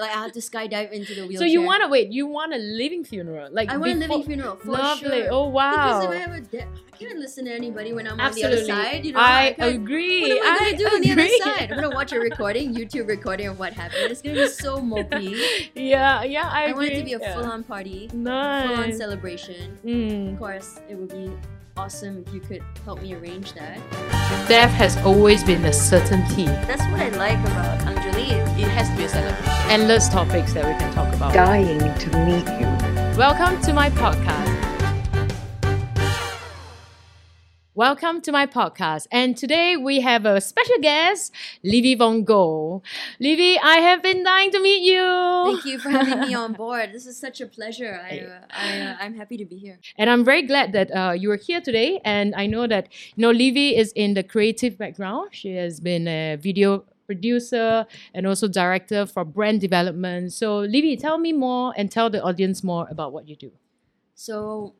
[0.00, 1.38] like I had to skydive into the wheelchair.
[1.40, 2.10] So you want to wait?
[2.10, 3.48] You want a living funeral?
[3.52, 5.20] Like I want a living funeral for Lovely.
[5.22, 5.28] sure.
[5.30, 6.00] Oh wow.
[6.00, 8.60] Because if I have a death, I can't listen to anybody when I'm Absolutely.
[8.60, 9.04] on the other side.
[9.06, 10.22] You know, I can't- agree.
[10.22, 11.72] What am I gonna I do on the other side?
[11.72, 14.10] I'm gonna watch a recording, YouTube recording of what happened.
[14.10, 15.70] It's gonna be so mopey.
[15.74, 16.74] Yeah, yeah, I, I, agree.
[16.74, 17.34] want it to be a Yeah.
[17.34, 19.78] full-on party, full-on celebration.
[19.84, 20.32] Mm.
[20.32, 21.30] Of course, it would be
[21.80, 23.78] awesome if you could help me arrange that.
[24.46, 26.44] Death has always been a certainty.
[26.68, 28.32] That's what I like about Anjali.
[28.58, 29.70] It has to be a celebration.
[29.70, 31.32] Endless topics that we can talk about.
[31.32, 32.68] dying to meet you.
[33.16, 34.49] Welcome to my podcast.
[37.80, 39.06] Welcome to my podcast.
[39.10, 41.32] And today we have a special guest,
[41.64, 42.82] Livy Von Go.
[43.18, 45.02] Livy, I have been dying to meet you.
[45.46, 46.90] Thank you for having me on board.
[46.92, 47.98] This is such a pleasure.
[48.04, 49.78] I, uh, I, uh, I'm happy to be here.
[49.96, 52.02] And I'm very glad that uh, you are here today.
[52.04, 55.30] And I know that, you know, Livy is in the creative background.
[55.32, 60.34] She has been a video producer and also director for brand development.
[60.34, 63.52] So, Livy, tell me more and tell the audience more about what you do.
[64.14, 64.74] So,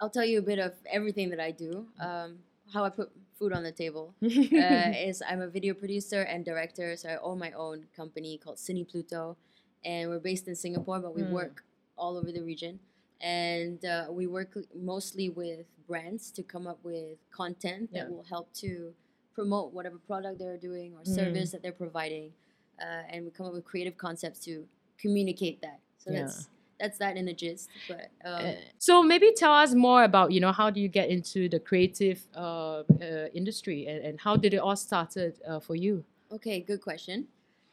[0.00, 1.86] I'll tell you a bit of everything that I do.
[2.00, 2.38] Um,
[2.72, 6.96] how I put food on the table uh, is I'm a video producer and director.
[6.96, 9.36] So I own my own company called Cine Pluto,
[9.84, 11.30] and we're based in Singapore, but we Mm.
[11.30, 11.64] work
[11.96, 12.80] all over the region.
[13.20, 18.08] And uh, we work mostly with brands to come up with content that Yeah.
[18.08, 18.94] will help to
[19.34, 21.14] promote whatever product they're doing or Mm.
[21.14, 22.32] service that they're providing.
[22.80, 24.66] Uh, and we come up with creative concepts to
[24.98, 25.78] communicate that.
[25.98, 26.22] So Yeah.
[26.22, 26.48] that's
[26.80, 27.68] that's that in a gist.
[27.88, 31.08] But um, Uh, so maybe tell us more about you know how do you get
[31.08, 35.74] into the creative uh, uh, industry and, and how did it all started uh, for
[35.76, 36.04] you?
[36.32, 37.26] Okay, good question.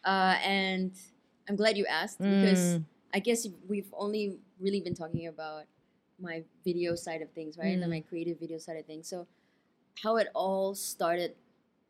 [0.03, 0.91] Uh, and
[1.49, 2.85] I'm glad you asked because Mm.
[3.13, 5.65] I guess we've only really been talking about
[6.19, 7.77] my video side of things, right?
[7.77, 7.81] Mm.
[7.81, 9.07] And my creative video side of things.
[9.07, 9.27] So,
[10.03, 11.35] how it all started,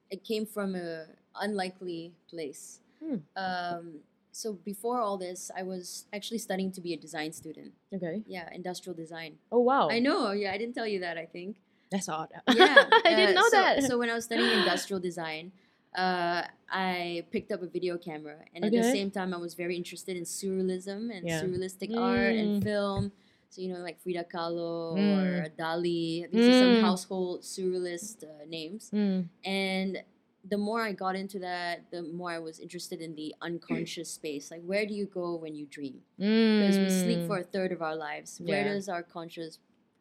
[0.10, 1.06] it came from a
[1.40, 2.80] unlikely place.
[3.00, 3.18] Hmm.
[3.36, 3.94] Um,
[4.32, 7.74] so before all this, I was actually studying to be a design student.
[7.94, 8.24] Okay.
[8.28, 9.38] Yeah, industrial design.
[9.52, 9.90] Oh wow.
[9.90, 10.32] I know.
[10.32, 11.18] Yeah, I didn't tell you that.
[11.18, 11.58] I think.
[11.92, 12.30] That's odd.
[12.48, 13.84] Yeah, I didn't uh, know so, that.
[13.84, 15.52] So when I was studying industrial design,
[15.94, 19.76] uh, I picked up a video camera, and at the same time, I was very
[19.76, 21.42] interested in surrealism and Yeah.
[21.42, 22.64] surrealistic art and Mm.
[22.64, 23.12] film.
[23.50, 25.12] So you know, like Frida Kahlo Mm.
[25.12, 26.30] or Dali.
[26.32, 26.82] These are some Mm.
[26.82, 28.90] household surrealist uh, names.
[28.94, 29.28] Mm.
[29.44, 30.04] And
[30.50, 34.50] the more I got into that, the more I was interested in the unconscious space.
[34.52, 36.02] Like, where do you go when you dream?
[36.18, 37.28] Because we sleep Mm.
[37.28, 38.40] for a third of our lives.
[38.42, 38.74] Where Yeah.
[38.74, 39.60] does our conscious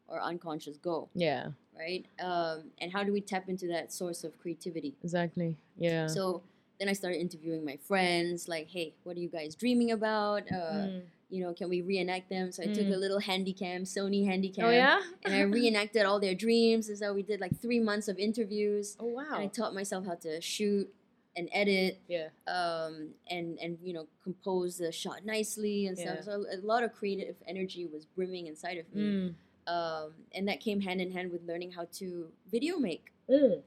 [0.08, 1.08] or unconscious go?
[1.14, 2.06] Yeah, right?
[2.18, 4.96] Um, and how do we tap into that source of creativity?
[5.02, 5.56] exactly.
[5.76, 6.06] Yeah.
[6.06, 6.42] So
[6.78, 10.50] then I started interviewing my friends, like, hey, what are you guys dreaming about?
[10.50, 11.02] Uh, Mm.
[11.30, 12.50] You know, can we reenact them?
[12.52, 12.94] So I took Mm.
[12.94, 15.00] a little handy cam, Sony handy cam, oh yeah.
[15.24, 16.88] and I reenacted all their dreams.
[16.88, 19.26] And so we did like three months of interviews, oh wow.
[19.32, 20.92] I taught myself how to shoot
[21.36, 22.28] and edit, yeah.
[22.48, 26.24] um, and and you know, compose the shot nicely and stuff.
[26.24, 29.34] So a lot of creative energy was brimming inside of me, Mm.
[29.72, 33.12] um, and that came hand in hand with learning how to video make.
[33.30, 33.62] Mm.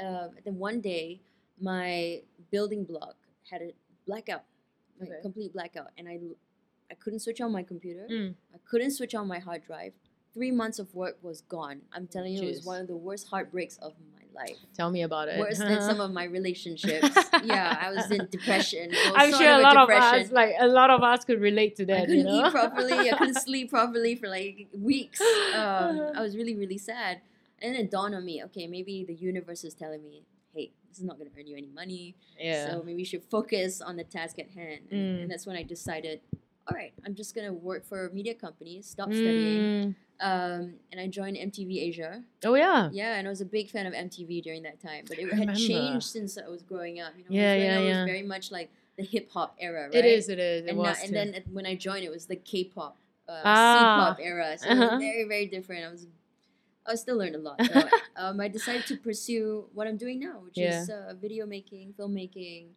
[0.00, 1.20] um, then one day
[1.60, 3.14] my building block
[3.50, 3.72] had a
[4.06, 4.42] blackout,
[5.00, 5.22] like Okay.
[5.22, 6.18] complete blackout, and I
[6.90, 8.06] I couldn't switch on my computer.
[8.10, 8.34] Mm.
[8.54, 9.92] I couldn't switch on my hard drive.
[10.34, 11.80] Three months of work was gone.
[11.92, 14.56] I'm telling you, it was one of the worst heartbreaks of my life.
[14.74, 15.38] Tell me about it.
[15.38, 17.08] Worse than some of my relationships.
[17.44, 18.90] yeah, I was in depression.
[18.90, 21.84] Was I'm sure a lot of us, like a lot of us, could relate to
[21.84, 22.00] I that.
[22.06, 22.46] couldn't you know?
[22.46, 23.10] eat properly.
[23.10, 25.20] I couldn't sleep properly for like weeks.
[25.22, 27.22] Um, I was really, really sad.
[27.62, 30.22] And then it dawned on me, okay, maybe the universe is telling me,
[30.54, 32.14] hey, this is not going to earn you any money.
[32.38, 32.66] yeah.
[32.70, 34.80] So maybe you should focus on the task at hand.
[34.90, 35.22] And, Mm.
[35.22, 36.20] and that's when I decided,
[36.68, 39.60] all right, I'm just going to work for a media company, stop studying.
[39.60, 39.94] Mm.
[40.18, 42.22] Um, and I joined MTV Asia.
[42.44, 42.88] Oh yeah.
[42.92, 45.04] Yeah, and I was a big fan of MTV during that time.
[45.06, 47.12] But it had changed since I was growing up.
[47.16, 47.88] You know, Yeah, yeah, yeah.
[48.00, 49.94] was very much like the hip hop era, right?
[49.94, 50.28] It is.
[50.28, 50.64] It is.
[50.64, 50.96] It and, was.
[50.98, 52.96] now, and then when I joined, it was the K-pop,
[53.28, 54.14] uh, Ah.
[54.16, 54.56] C-pop era.
[54.58, 54.88] So it Uh-huh.
[54.92, 55.84] was very, very different.
[55.84, 56.06] I was,
[56.86, 57.60] I still learned a lot.
[57.72, 61.92] So, um, I decided to pursue what I'm doing now, which is uh, video making,
[61.98, 62.68] filmmaking,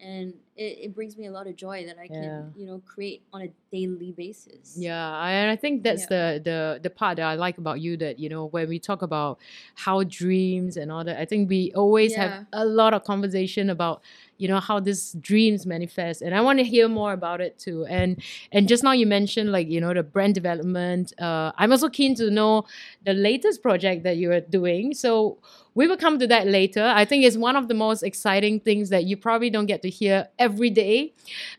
[0.00, 2.42] and it, it brings me a lot of joy that I can, Yeah.
[2.54, 4.76] you know, create on a daily basis.
[4.78, 8.18] Yeah, and I think that's the the the part that I like about you that
[8.18, 9.38] you know when we talk about
[9.74, 12.22] how dreams and all that, I think we always Yeah.
[12.22, 14.02] have a lot of conversation about
[14.38, 17.86] you know how these dreams manifest, and I want to hear more about it too.
[17.86, 18.22] And
[18.52, 21.12] and just now you mentioned like you know the brand development.
[21.20, 22.66] Uh, I'm also keen to know
[23.04, 24.94] the latest project that you are doing.
[24.94, 25.38] So
[25.74, 26.82] we will come to that later.
[26.82, 29.90] I think it's one of the most exciting things that you probably don't get to
[29.90, 31.12] hear every day.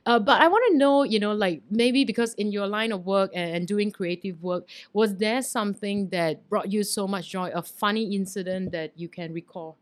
[0.05, 3.05] Uh, but I want to know, you know, like maybe because in your line of
[3.05, 7.51] work and, and doing creative work, was there something that brought you so much joy,
[7.53, 9.77] a funny incident that you can recall?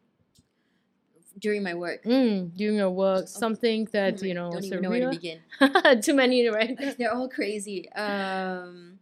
[1.37, 2.03] During my work.
[2.03, 5.39] Mm, doing your work, something that Oh you know, don't even know where to begin.
[6.01, 6.77] Too many, right?
[6.97, 7.89] They're all crazy.
[7.91, 8.99] Um,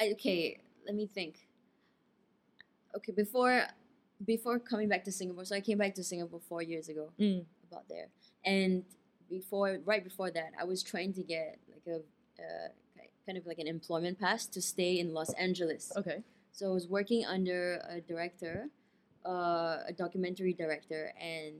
[0.00, 1.46] okay, let me think.
[2.96, 3.64] Okay, before
[4.24, 7.44] before coming back to Singapore, so I came back to Singapore four years ago, Mm.
[7.70, 8.08] about there,
[8.44, 8.84] and
[9.28, 11.96] before right before that, I was trying to get like a
[12.42, 12.68] uh,
[13.26, 15.92] kind of like an employment pass to stay in Los Angeles.
[15.96, 16.22] Okay.
[16.52, 18.68] So I was working under a director,
[19.26, 21.54] uh, a documentary director, and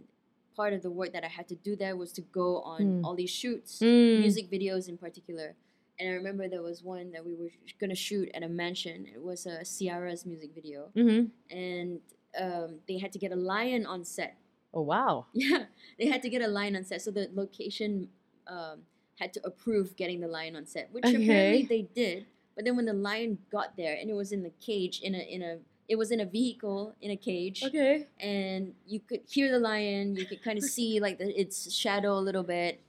[0.56, 3.04] part of the work that I had to do there was to go on Mm.
[3.04, 4.20] all these shoots Mm.
[4.20, 5.54] music videos in particular.
[5.98, 9.06] And I remember there was one that we were sh- gonna shoot at a mansion.
[9.06, 11.56] It was a Ciara's music video, Mm-hmm.
[11.56, 12.00] and
[12.38, 14.36] um, they had to get a lion on set.
[14.72, 15.26] Oh wow.
[15.34, 15.64] Yeah,
[15.98, 18.08] they had to get a lion on set, so the location
[18.46, 18.82] um,
[19.18, 22.26] had to approve getting the lion on set, which apparently they did.
[22.56, 25.18] But then when the lion got there, and it was in the cage in a
[25.18, 25.58] in a
[25.90, 28.06] it was in a vehicle in a cage, Okay.
[28.20, 30.14] and you could hear the lion.
[30.16, 32.80] You could kind of see like the, its shadow a little bit,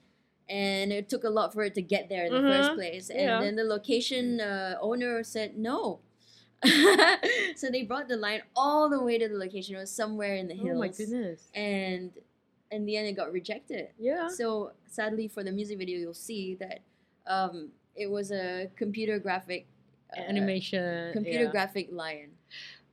[0.48, 2.75] and it took a lot for it to get there in the first Mhm.
[2.75, 3.09] place.
[3.09, 3.42] And Yeah.
[3.42, 6.00] then the location uh, owner said no.
[7.56, 9.75] so they brought the lion all the way to the location.
[9.75, 11.48] It was somewhere in the hills, Oh my goodness.
[11.56, 12.12] and
[12.69, 13.88] in the end, it got rejected.
[13.98, 14.27] Yeah.
[14.30, 16.80] So sadly, for the music video, you'll see that
[17.25, 19.65] um, it was a computer graphic.
[20.15, 21.13] uh, Animation.
[21.13, 21.51] computer yeah.
[21.51, 22.30] graphic lion.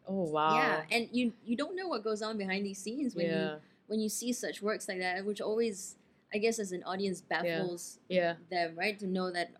[0.08, 0.54] Oh wow.
[0.56, 3.50] Yeah, and you you don't know what goes on behind these scenes when you
[3.88, 5.96] when you see such works like that, which always,
[6.34, 8.34] I guess, as an audience baffles Yeah.
[8.50, 8.98] them, right?
[8.98, 9.50] To know that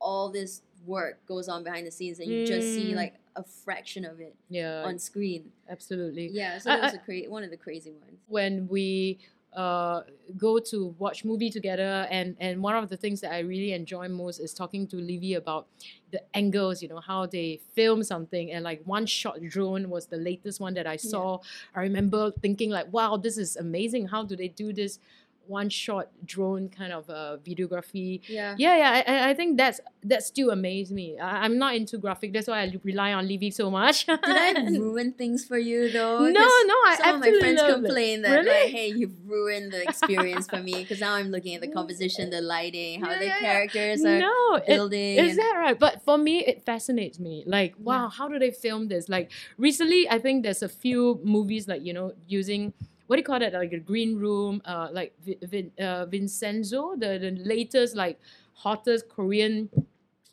[0.00, 2.96] all this work goes on behind the scenes and you just see Mm.
[2.96, 4.82] like a fraction of it Yeah.
[4.84, 5.52] on screen.
[5.68, 6.28] absolutely.
[6.28, 8.18] Yeah, so that was I- a cra- one of the crazy ones.
[8.28, 9.18] when we
[9.54, 10.02] uh,
[10.36, 12.06] go to watch movie together.
[12.10, 15.34] And and one of the things that I really enjoy most is talking to Livy
[15.34, 15.68] about
[16.10, 18.50] the angles you know how they film something.
[18.52, 21.38] And like one shot drone was the latest one that I saw.
[21.74, 24.08] I remember thinking like wow this is amazing.
[24.08, 24.98] How do they do this
[25.46, 28.54] one shot drone kind of uh, videography Yeah.
[28.58, 32.32] yeah yeah I- I, think that's that still amazed me I, I'm not into graphic
[32.32, 36.20] that's why I rely on Livy so much Did I ruin things for you though?
[36.20, 37.72] No, no I Some of my friends it.
[37.72, 38.48] complain that Really?
[38.48, 42.30] like, hey, you've ruined the experience for me because now I'm looking at the composition,
[42.30, 43.52] the lighting, how Yeah, the yeah, yeah.
[43.52, 45.18] characters are no building.
[45.18, 45.78] Is and- that right?
[45.78, 47.44] But for me, it fascinates me.
[47.46, 47.82] Like, Yeah.
[47.84, 49.08] wow, how do they film this?
[49.08, 52.72] Like, recently, I think there's a few movies, like, you know, using
[53.06, 53.52] what do you call that?
[53.52, 55.12] Like a green room, uh, like
[55.42, 58.18] Vin, uh, Vincenzo, the, the latest, like,
[58.54, 59.68] hottest Korean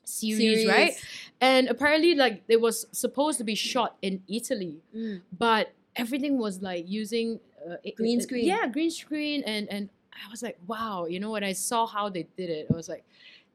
[0.04, 0.94] series, right?
[1.40, 5.22] And apparently, like, it was supposed to be shot in Italy, Mm.
[5.38, 8.46] but everything was like using uh, Green it- screen.
[8.46, 12.10] Yeah, green screen, and and I was like, wow, you know, when I saw how
[12.10, 13.04] they did it, I was like,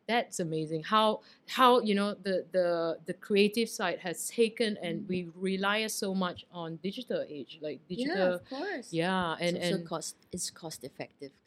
[0.09, 0.83] that's amazing.
[0.85, 6.15] How how you know the the the creative side has taken, and we rely so
[6.15, 8.33] much on digital age, like Yeah, digital.
[8.35, 8.93] of course.
[8.93, 11.33] Yeah, and so, so and cost it's cost effective.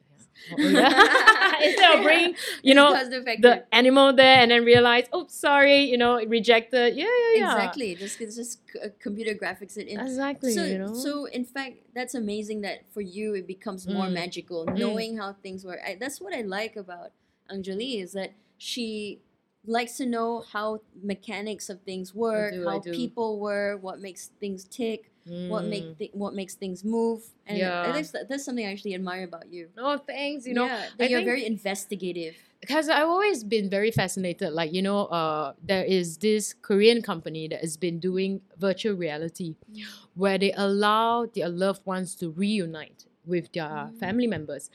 [0.52, 1.54] Oh, yeah.
[1.62, 6.24] instead of bringing you know the animal there and then realize, oh, sorry, you know,
[6.26, 6.96] rejected.
[6.96, 7.56] Yeah, yeah, yeah.
[7.56, 7.96] Exactly.
[7.96, 10.00] Just just uh, computer graphics it in.
[10.00, 10.54] Exactly.
[10.54, 10.94] So, you know.
[10.94, 14.14] so in fact, that's amazing that for you it becomes more Mm.
[14.14, 14.78] magical, Mm.
[14.78, 15.80] knowing how things work.
[15.86, 17.12] I, that's what I like about
[17.52, 19.20] Anjali is that she
[19.66, 24.66] likes to know how mechanics of things work, do, how people work, what makes things
[24.66, 25.12] tick,
[25.48, 25.98] what make Mm.
[25.98, 27.92] th- what makes things move, and Yeah.
[27.92, 29.70] that's, that's something I actually admire about you.
[29.76, 30.46] No, thanks.
[30.46, 32.36] You know, yeah, that I you're very investigative.
[32.62, 34.52] because I've always been very fascinated.
[34.54, 39.56] Like you know, uh, there is this Korean company that has been doing virtual reality,
[40.16, 44.00] where they allow their loved ones to reunite with their Mm.
[44.00, 44.70] family members,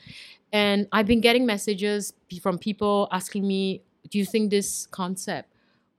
[0.53, 5.49] and I've been getting messages from people asking me, "Do you think this concept?"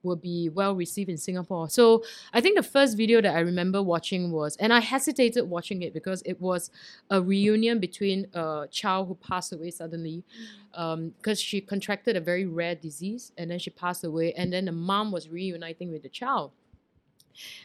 [0.07, 1.69] will be well received in Singapore.
[1.69, 5.83] So I think the first video that I remember watching was, and I hesitated watching
[5.83, 6.71] it because it was
[7.11, 10.81] a reunion between uh, a child who passed away suddenly mm.
[10.81, 14.65] um, because she contracted a very rare disease and then she passed away and then
[14.67, 16.53] the mom was reuniting with the child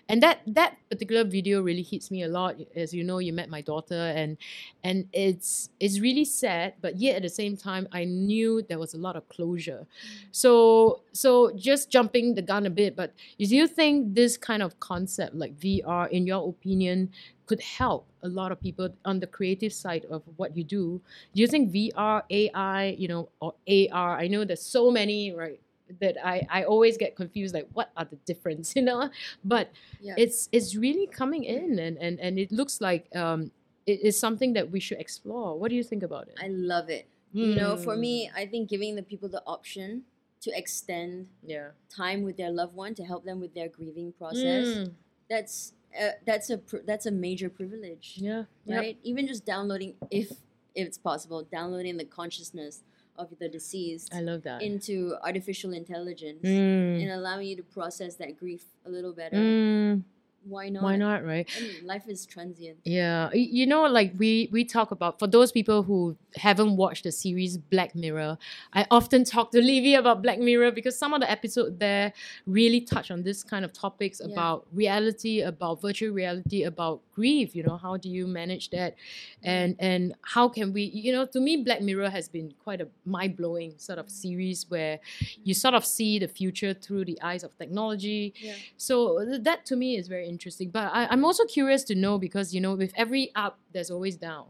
[0.09, 3.49] and that that particular video really hits me a lot as you know you met
[3.49, 4.37] my daughter and
[4.83, 8.93] and it's it's really sad but yet at the same time i knew there was
[8.93, 9.85] a lot of closure
[10.31, 14.79] so so just jumping the gun a bit but do you think this kind of
[14.79, 17.09] concept like vr in your opinion
[17.45, 21.01] could help a lot of people on the creative side of what you do
[21.33, 24.17] do you think VR, AI, you know, or AR?
[24.17, 25.59] I know there's so many, right?
[25.99, 29.09] That I, I always get confused, like what are the difference, you know?
[29.43, 29.71] But
[30.01, 30.15] Yeah.
[30.17, 33.51] it's it's really coming in, and and and it looks like um
[33.85, 35.57] it is something that we should explore.
[35.57, 36.35] What do you think about it?
[36.39, 37.07] I love it.
[37.33, 40.03] You know, for Mm, me, I think giving the people the option
[40.41, 44.67] to extend yeah, time with their loved one to help them with their grieving process.
[44.67, 44.91] Mm,
[45.29, 48.43] That's uh, that's a pr- that's a major privilege, Yeah.
[48.65, 48.77] Yep.
[48.83, 48.97] right?
[49.03, 50.29] Even just downloading, if
[50.75, 52.83] if it's possible, downloading the consciousness
[53.17, 54.61] of the deceased I love that.
[54.61, 57.01] into artificial intelligence Mm.
[57.03, 59.35] and allowing you to process that grief a little better.
[59.37, 60.03] Mm.
[60.43, 60.83] Why not?
[60.83, 61.47] Why not, right?
[61.55, 62.79] I mean, life is transient.
[62.83, 67.11] Yeah, you know, like we we talk about for those people who haven't watched the
[67.11, 68.37] series Black Mirror,
[68.73, 72.13] I often talk to Livy about Black Mirror because some of the episodes there
[72.47, 74.33] really touch on this kind of topics Yeah.
[74.33, 77.55] about reality, about virtual reality, about grief.
[77.55, 79.49] You know, how do you manage that, mm-hmm.
[79.49, 80.83] and and how can we?
[80.83, 84.65] You know, to me, Black Mirror has been quite a mind blowing sort of series
[84.69, 85.59] where you mm-hmm.
[85.59, 88.33] sort of see the future through the eyes of technology.
[88.41, 88.55] Yeah.
[88.77, 90.69] So that to me is very interesting.
[90.77, 94.15] But I, I'm also curious to know because you know with every up there's always
[94.29, 94.47] down.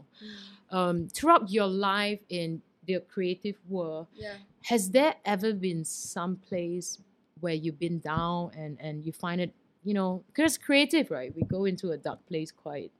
[0.70, 4.36] Um, throughout your life in the creative world, Yeah.
[4.72, 6.98] has there ever been some place
[7.42, 9.52] where you've been down and and you find it,
[9.84, 11.30] you know, because creative, right?
[11.36, 12.90] We go into a dark place quite,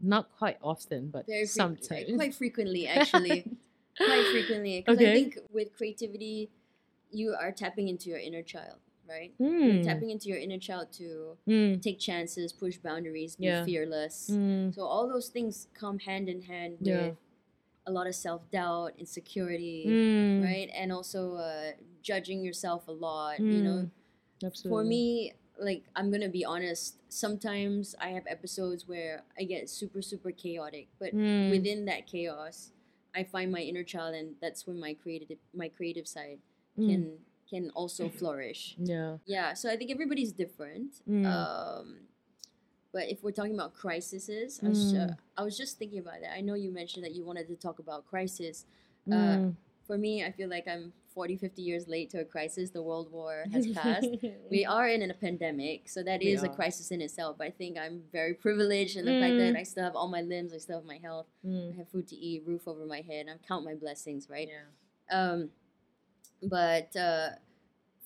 [0.00, 2.10] not quite often, but Very sometimes.
[2.16, 3.38] quite frequently, actually.
[3.96, 4.80] quite frequently.
[4.80, 6.50] Because I think with creativity,
[7.10, 8.78] you are tapping into your inner child,
[9.12, 9.32] right?
[9.40, 13.64] Mm, Tapping into your inner child to mm, take chances, push boundaries, be Yeah.
[13.64, 14.30] fearless.
[14.32, 17.14] mm, So all those things come hand in hand with
[17.86, 20.70] a lot of self doubt, insecurity, mm, right?
[20.74, 23.38] And also uh, judging yourself a lot.
[23.40, 23.90] You know, mm,
[24.44, 24.68] Absolutely.
[24.70, 26.96] for me, like I'm gonna be honest.
[27.08, 31.12] Sometimes I have episodes where I get super super chaotic, but
[31.48, 32.70] within that chaos,
[33.14, 36.38] I find my inner child, and that's when my creative my creative side
[36.86, 37.18] can
[37.52, 38.60] can also flourish.
[38.78, 39.16] yeah.
[39.36, 40.90] Yeah, so I think everybody's different.
[41.08, 41.24] Mm.
[41.34, 41.86] Um,
[42.94, 45.16] but if we're talking about crises, I, was, uh, Mm.
[45.38, 46.32] I was just thinking about that.
[46.38, 48.56] I know you mentioned that you wanted to talk about crisis.
[49.10, 49.56] Uh, Mm.
[49.88, 52.70] For me, I feel like I'm 40, 50 years late to a crisis.
[52.70, 54.08] The World War has passed.
[54.54, 57.32] we are in a pandemic, so that We is a crisis in itself.
[57.38, 59.60] But I think I'm very privileged in the fact that Mm.
[59.62, 62.06] I still have all my limbs, I still have my health, I Mm, have food
[62.12, 63.26] to eat, roof over my head.
[63.28, 64.48] I count my blessings, right?
[64.54, 64.66] yeah.
[65.18, 65.38] Um,
[66.42, 67.30] but uh,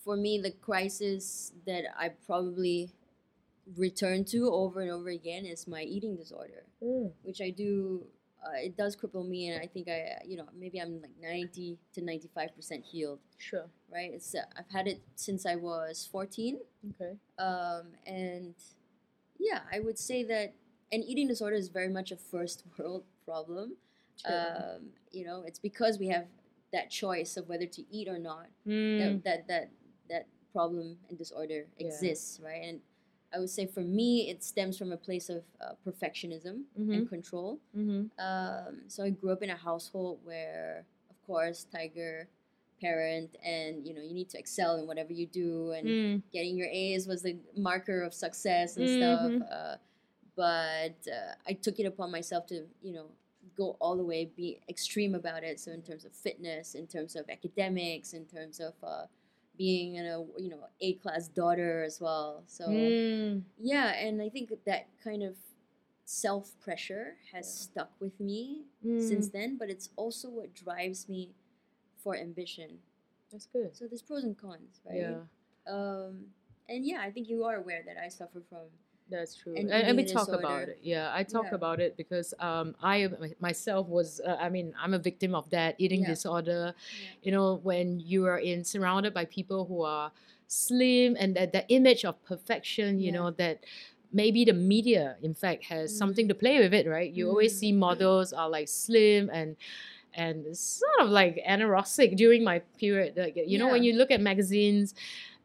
[0.05, 2.91] for me, the crisis that I probably
[3.77, 7.13] return to over and over again is my eating disorder, Mm.
[7.23, 8.07] which I do.
[8.45, 11.79] Uh, it does cripple me, and I think I, you know, maybe I'm like ninety
[11.95, 13.19] to ninety-five percent healed.
[13.39, 13.67] Sure.
[13.93, 14.13] Right?
[14.13, 17.17] It's uh, I've had it since I was fourteen, Okay.
[17.39, 18.55] um, and
[19.39, 20.55] yeah, I would say that
[20.93, 23.77] an eating disorder is very much a first world problem.
[24.25, 26.27] Um, you know, it's because we have
[26.77, 28.99] that choice of whether to eat or not Mm.
[28.99, 29.67] that, that that
[30.13, 30.25] that
[30.57, 31.87] problem and disorder Yeah.
[31.87, 32.63] exists, right?
[32.69, 32.77] And
[33.35, 36.95] I would say for me, it stems from a place of uh, perfectionism Mhm.
[36.95, 37.51] and control.
[37.79, 38.03] Mm-hmm.
[38.29, 42.29] Um, so I grew up in a household where, of course, tiger
[42.81, 46.23] parent, and you know you need to excel in whatever you do, and Mm.
[46.37, 47.35] getting your A's was the
[47.69, 48.97] marker of success and Mhm.
[48.99, 49.33] stuff.
[49.57, 49.77] Uh,
[50.43, 52.57] but uh, I took it upon myself to,
[52.87, 53.09] you know,
[53.57, 55.59] go all the way, be extreme about it.
[55.61, 59.07] So in terms of fitness, in terms of academics, in terms of uh,
[59.57, 62.45] being a you know A class daughter as well.
[62.47, 63.43] So Mm.
[63.59, 65.37] yeah, and I think that kind of
[66.05, 68.65] self pressure has stuck with me
[68.99, 69.33] since Mm.
[69.33, 69.57] then.
[69.59, 71.35] But it's also what drives me
[72.03, 72.79] for ambition.
[73.33, 73.75] That's good.
[73.77, 74.97] So there's pros and cons, right?
[75.01, 75.21] Yeah,
[75.67, 76.27] Um,
[76.69, 78.67] and yeah, I think you are aware that I suffer from.
[79.11, 79.55] That's true.
[79.57, 80.79] And And, and we talk about it.
[80.83, 81.55] Yeah, I talk Yeah.
[81.55, 83.09] about it because um, I
[83.41, 84.21] myself was.
[84.21, 86.09] Uh, I mean, I'm a victim of that eating Yeah.
[86.09, 86.75] disorder.
[86.75, 87.09] Yeah.
[87.23, 90.11] You know, when you are in surrounded by people who are
[90.49, 93.01] slim and that that image of perfection.
[93.01, 93.65] You know that.
[94.13, 95.99] Maybe the media, in fact, has Mm.
[95.99, 97.11] something to play with it, right?
[97.13, 97.59] You always Mm.
[97.59, 99.57] see models are like slim and
[100.15, 103.15] and sort of like anorexic during my period.
[103.17, 104.95] Like you know, when you look at magazines,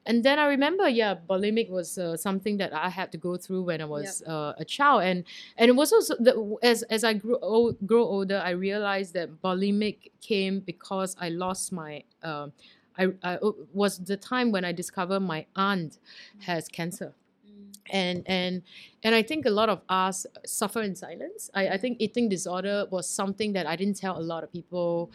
[0.05, 3.63] and then I remember, yeah, bulimic was uh, something that I had to go through
[3.63, 5.23] when I was uh, a child, and
[5.57, 9.41] and it was also the, as as I grew old, grow older, I realized that
[9.41, 12.03] bulimic came because I lost my.
[12.23, 12.53] Um,
[12.97, 13.39] I, I
[13.73, 15.97] was the time when I discovered my aunt
[16.39, 17.13] has cancer
[17.47, 17.73] Mm.
[17.89, 18.61] and and
[19.03, 21.49] and I think a lot of us suffer in silence.
[21.55, 25.11] I, I think eating disorder was something that I didn't tell a lot of people.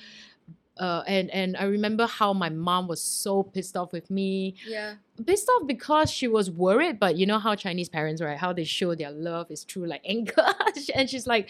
[0.78, 4.94] Uh, and and I remember how my mom was so pissed off with me, Yeah.
[5.26, 7.00] pissed off because she was worried.
[7.00, 8.36] But you know how Chinese parents, right?
[8.36, 10.34] How they show their love is through like anger.
[10.94, 11.48] and she's like,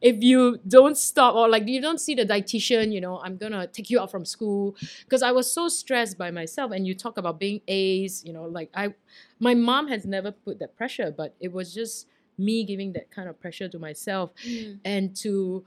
[0.00, 3.66] if you don't stop or like you don't see the dietitian, you know, I'm gonna
[3.68, 6.72] take you out from school because I was so stressed by myself.
[6.72, 8.94] And you talk about being A's, you know, like I,
[9.38, 13.28] my mom has never put that pressure, but it was just me giving that kind
[13.28, 14.80] of pressure to myself Mm.
[14.84, 15.64] and to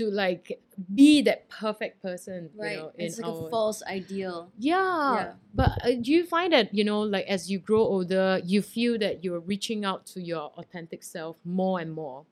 [0.00, 0.58] to like
[0.94, 2.72] be that perfect person, Right.
[2.72, 4.50] you know, it's in like our a false ideal.
[4.58, 5.32] yeah, Yeah.
[5.54, 8.96] but uh, do you find that you know, like as you grow older, you feel
[8.98, 12.24] that you're reaching out to your authentic self more and more,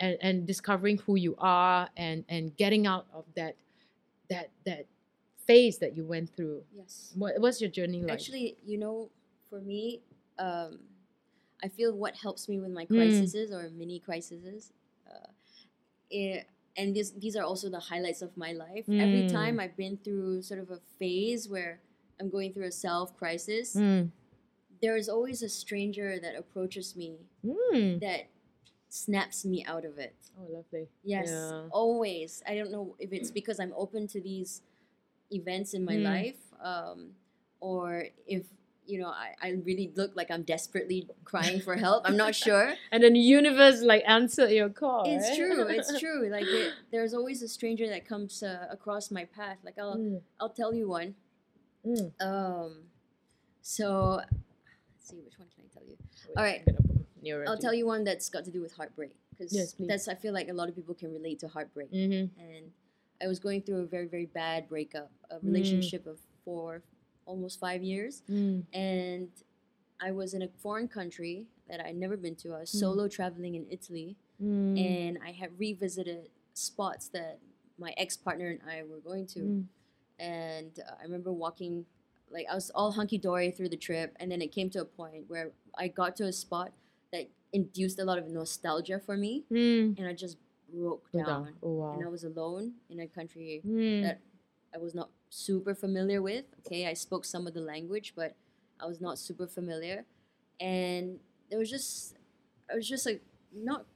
[0.00, 3.54] and and discovering who you are, and and getting out of that
[4.28, 4.86] that that
[5.46, 6.62] phase that you went through.
[6.74, 7.12] Yes.
[7.14, 8.18] What what's your journey like?
[8.18, 9.08] Actually, you know,
[9.48, 10.02] for me,
[10.38, 10.80] um,
[11.62, 12.94] I feel what helps me with my Mm.
[12.96, 14.72] crises or mini crises,
[15.06, 15.30] uh,
[16.10, 16.46] it,
[16.76, 18.86] and these these are also the highlights of my life.
[18.88, 19.32] Every Mm.
[19.32, 21.80] time I've been through sort of a phase where
[22.20, 24.10] I'm going through a self crisis, Mm.
[24.80, 28.00] there is always a stranger that approaches me Mm.
[28.00, 28.26] that
[28.88, 30.14] snaps me out of it.
[30.38, 30.88] Oh, lovely.
[31.04, 31.68] Yes, Yeah.
[31.70, 32.42] always.
[32.46, 34.62] I don't know if it's because I'm open to these
[35.30, 36.04] events in my Mm.
[36.04, 37.14] life, um,
[37.60, 38.46] or if
[38.88, 42.02] you know I, I really look like I'm desperately crying for help.
[42.06, 42.74] I'm not sure.
[42.92, 45.04] And then the universe like answered your call.
[45.06, 45.36] It's right?
[45.38, 45.66] true.
[45.68, 46.28] It's true.
[46.30, 49.58] Like it, there's always a stranger that comes uh, across my path.
[49.64, 50.20] Like I'll Mm.
[50.40, 51.14] I'll tell you one.
[51.86, 52.12] Mm.
[52.20, 52.72] Um,
[53.62, 55.96] so let's see which one can I tell you.
[56.36, 56.62] All right.
[57.48, 60.32] I'll tell you one that's got to do with heartbreak because Yes, that's I feel
[60.32, 61.92] like a lot of people can relate to heartbreak.
[61.92, 62.40] Mm-hmm.
[62.40, 62.64] and
[63.22, 65.44] I was going through a very very bad breakup, a Mm.
[65.50, 66.82] relationship of four,
[67.28, 68.64] almost five years, Mm.
[68.72, 69.28] and
[70.00, 72.54] I was in a foreign country that I'd never been to.
[72.54, 72.78] I was Mm.
[72.80, 74.78] solo traveling in Italy, Mm.
[74.90, 77.38] and I had revisited spots that
[77.78, 79.64] my ex partner and I were going to, Mm.
[80.18, 81.86] and uh, I remember walking.
[82.30, 84.84] Like I was all hunky dory through the trip, and then it came to a
[84.84, 86.72] point where I got to a spot
[87.12, 89.96] that induced a lot of nostalgia for me, Mm.
[89.98, 90.36] and I just
[90.70, 91.54] broke down.
[91.62, 91.92] Oh wow.
[91.94, 94.02] And I was alone in a country Mm.
[94.02, 94.20] that
[94.74, 96.44] I was not super familiar with.
[96.66, 98.34] Okay, I spoke some of the language, but
[98.80, 100.04] I was not super familiar,
[100.60, 101.18] and
[101.50, 102.16] there was just
[102.70, 103.22] I was just like
[103.52, 103.86] not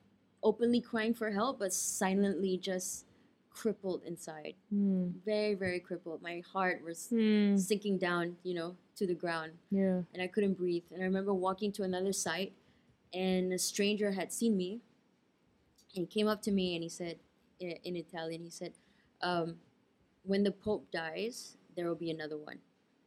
[0.42, 3.04] openly crying for help, but silently just
[3.50, 5.12] crippled inside, Mm.
[5.24, 6.22] very very crippled.
[6.22, 7.58] My heart was Mm.
[7.60, 10.02] sinking down, you know, to the ground, Yeah.
[10.14, 10.84] and I couldn't breathe.
[10.90, 12.54] And I remember walking to another site,
[13.12, 14.80] and a stranger had seen me,
[15.94, 17.18] and he came up to me and he said,
[17.60, 18.72] in Italian, he said,
[19.20, 19.60] um,
[20.24, 22.60] "When the Pope dies, there will be another one."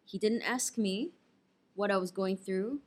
[0.05, 1.11] He didn't ask me
[1.75, 2.81] what I was going through.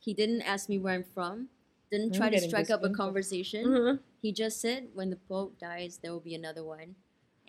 [0.00, 1.48] He didn't ask me where I'm from.
[1.90, 3.64] Didn't I'm try to strike up a conversation.
[3.66, 4.00] Mhm.
[4.20, 6.96] He just said, "When the Pope dies, there will be another one,"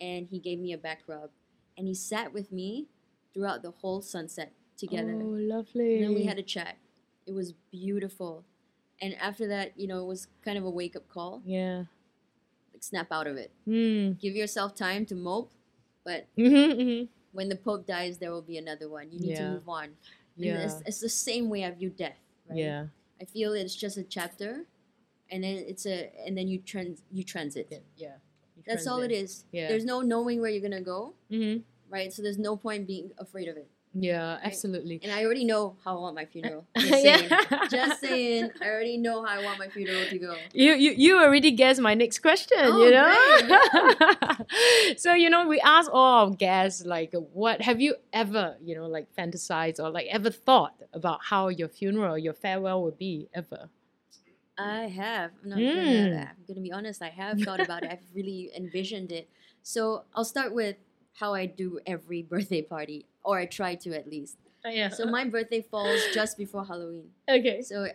[0.00, 1.30] and he gave me a back rub,
[1.76, 2.88] and he sat with me
[3.34, 5.20] throughout the whole sunset together.
[5.22, 5.96] Oh, lovely.
[5.96, 6.78] And then we had a chat.
[7.26, 8.44] It was beautiful.
[9.00, 11.42] And after that, you know, it was kind of a wake up call.
[11.44, 11.84] yeah.
[12.72, 13.52] Like snap out of it.
[13.66, 14.18] Mm.
[14.18, 15.52] Give yourself time to mope,
[16.10, 17.04] but Mm-hmm, mm-hmm.
[17.32, 19.06] when the Pope dies, there will be another one.
[19.12, 19.88] You need to move on.
[20.36, 20.64] Yeah.
[20.64, 22.18] It's, it's the same way I view death.
[22.48, 22.58] Right?
[22.58, 22.86] Yeah.
[23.22, 24.64] I feel it's just a chapter,
[25.30, 27.66] and then it's a and then you trans you transit.
[27.70, 27.84] Yeah.
[27.96, 28.16] yeah.
[28.56, 29.44] You That's all it is.
[29.52, 29.68] Yeah.
[29.68, 31.62] There's no knowing where you're gonna go, Mhm.
[31.96, 32.10] right?
[32.12, 33.68] So there's no point being afraid of it.
[33.92, 35.00] Yeah, absolutely.
[35.02, 36.64] And I already know how I want my funeral.
[36.78, 37.28] Just saying.
[37.28, 37.66] yeah.
[37.68, 38.50] Just saying.
[38.62, 40.36] I already know how I want my funeral to go.
[40.54, 44.94] You, you you already guessed my next question, Oh, you know?
[44.96, 48.86] so, you know, we ask all our guests, like, what have you ever, you know,
[48.86, 53.68] like fantasized or like ever thought about how your funeral, your farewell would be ever?
[54.56, 55.32] I have.
[55.42, 55.74] I'm not Mm.
[55.74, 56.30] gonna.
[56.30, 57.02] I'm gonna be honest.
[57.02, 57.90] I have thought about it.
[57.90, 59.28] I've really envisioned it.
[59.62, 60.76] So I'll start with
[61.14, 64.36] how I do every birthday party, or I try to at least.
[64.64, 64.88] yeah.
[64.90, 67.10] So my birthday falls just before Halloween.
[67.28, 67.62] okay.
[67.62, 67.88] So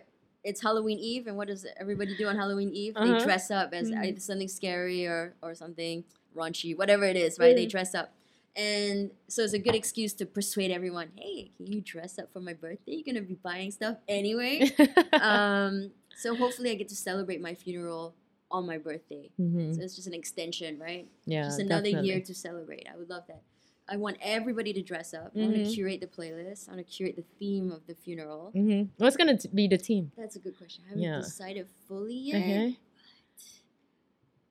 [0.44, 2.94] it's Halloween Eve, and what does everybody do on Halloween Eve?
[2.96, 3.04] Uh-huh.
[3.18, 4.04] They dress up as Mhm.
[4.06, 6.04] either something scary or or something
[6.36, 7.56] raunchy, whatever it is, right?
[7.56, 7.70] They Mm.
[7.70, 8.12] dress up.
[8.54, 12.40] And so it's a good excuse to persuade everyone, hey, can you dress up for
[12.40, 12.92] my birthday?
[12.94, 14.70] You're gonna be buying stuff anyway.
[15.20, 18.14] um, so hopefully I get to celebrate my funeral
[18.50, 19.30] on my birthday.
[19.40, 19.74] Mhm.
[19.74, 21.08] So it's just an extension, right?
[21.24, 21.44] Yeah.
[21.44, 22.08] just another definitely.
[22.08, 22.86] year to celebrate.
[22.92, 23.42] I would love that.
[23.88, 25.32] I want everybody to dress up.
[25.36, 26.68] I want to curate the playlist.
[26.68, 28.50] I want to curate the theme of the funeral.
[28.54, 28.88] Mhm.
[28.98, 30.10] What's gonna be the theme?
[30.16, 30.84] That's a good question.
[30.86, 31.18] I haven't Yeah.
[31.20, 32.36] decided fully yet.
[32.42, 32.76] Okay.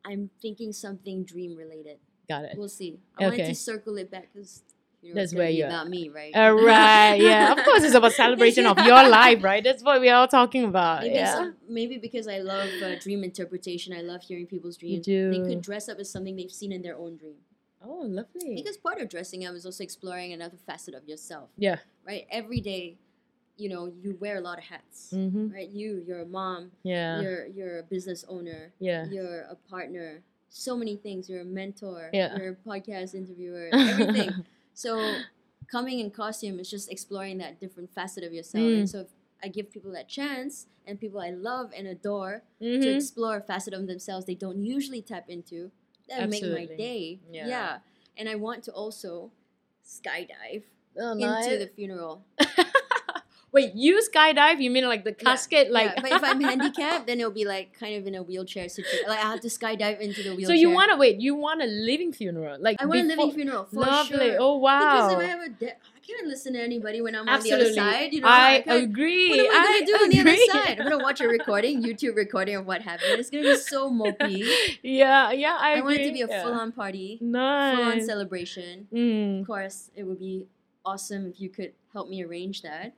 [0.06, 1.98] I'm thinking something dream related.
[2.30, 2.58] Got it.
[2.58, 3.00] We'll see.
[3.18, 3.50] I wanted Okay.
[3.50, 4.64] to circle it back because
[5.14, 6.32] That's where you're about me, right?
[6.36, 7.16] All right.
[7.16, 7.52] Yeah.
[7.52, 9.64] Of course, it's about celebration of your life, right?
[9.64, 11.04] That's what we're all talking about.
[11.04, 11.34] Maybe, yeah.
[11.34, 13.94] some, maybe because I love uh, dream interpretation.
[13.94, 15.38] I love hearing people's You dreams.
[15.38, 17.36] They could dress up as something they've seen in their own dream.
[17.84, 18.56] Oh, lovely.
[18.56, 21.78] Because part of dressing up is also exploring another facet of yourself, yeah.
[22.08, 22.26] right?
[22.32, 22.98] Every day,
[23.58, 25.50] you know, you wear a lot of hats, Mm-hmm.
[25.54, 25.70] right?
[25.70, 27.22] You, you're a mom, Yeah.
[27.22, 29.06] you're you're a business owner, yeah.
[29.06, 31.30] you're a partner, so many things.
[31.30, 32.36] You're a mentor, Yeah.
[32.38, 34.46] you're a podcast interviewer, everything.
[34.76, 35.22] So
[35.72, 38.64] coming in costume is just exploring that different facet of yourself.
[38.64, 38.80] Mm.
[38.82, 39.08] And so if
[39.44, 42.96] I give people that chance and people I love and adore to Mhm.
[42.96, 45.72] explore a facet of themselves they don't usually tap into,
[46.08, 47.20] that would make my day.
[47.32, 47.80] Yeah.
[48.18, 49.32] And I want to also
[49.84, 50.64] skydive
[50.98, 52.24] Oh, into the funeral.
[53.56, 54.60] Wait, you skydive?
[54.60, 55.72] You mean like the Yeah, casket?
[55.72, 58.68] Like, yeah, but if I'm handicapped, then it'll be like kind of in a wheelchair
[58.68, 59.08] situation.
[59.08, 60.48] Like I have to skydive into the wheelchair.
[60.48, 61.22] so you want to wait?
[61.22, 62.58] You want a living funeral?
[62.60, 64.18] Like I want a living funeral for Lovely.
[64.18, 64.38] sure.
[64.40, 65.08] Oh wow.
[65.08, 67.66] Because if I have a de- I can't listen to anybody when I'm Absolutely.
[67.70, 68.14] on the other side.
[68.14, 69.30] You know, I can't- agree.
[69.30, 70.80] What am I I gonna do on the other side?
[70.82, 73.20] I'm gonna watch a recording, YouTube recording of what happened.
[73.22, 74.44] It's gonna be so mopey.
[74.84, 76.44] Yeah, yeah, I, I, want it to be a Yeah.
[76.44, 77.78] full-on party, nice.
[77.78, 78.88] full-on celebration.
[78.94, 79.42] Mm.
[79.42, 80.46] Of course, it would be
[80.86, 82.94] awesome if you could help me arrange that.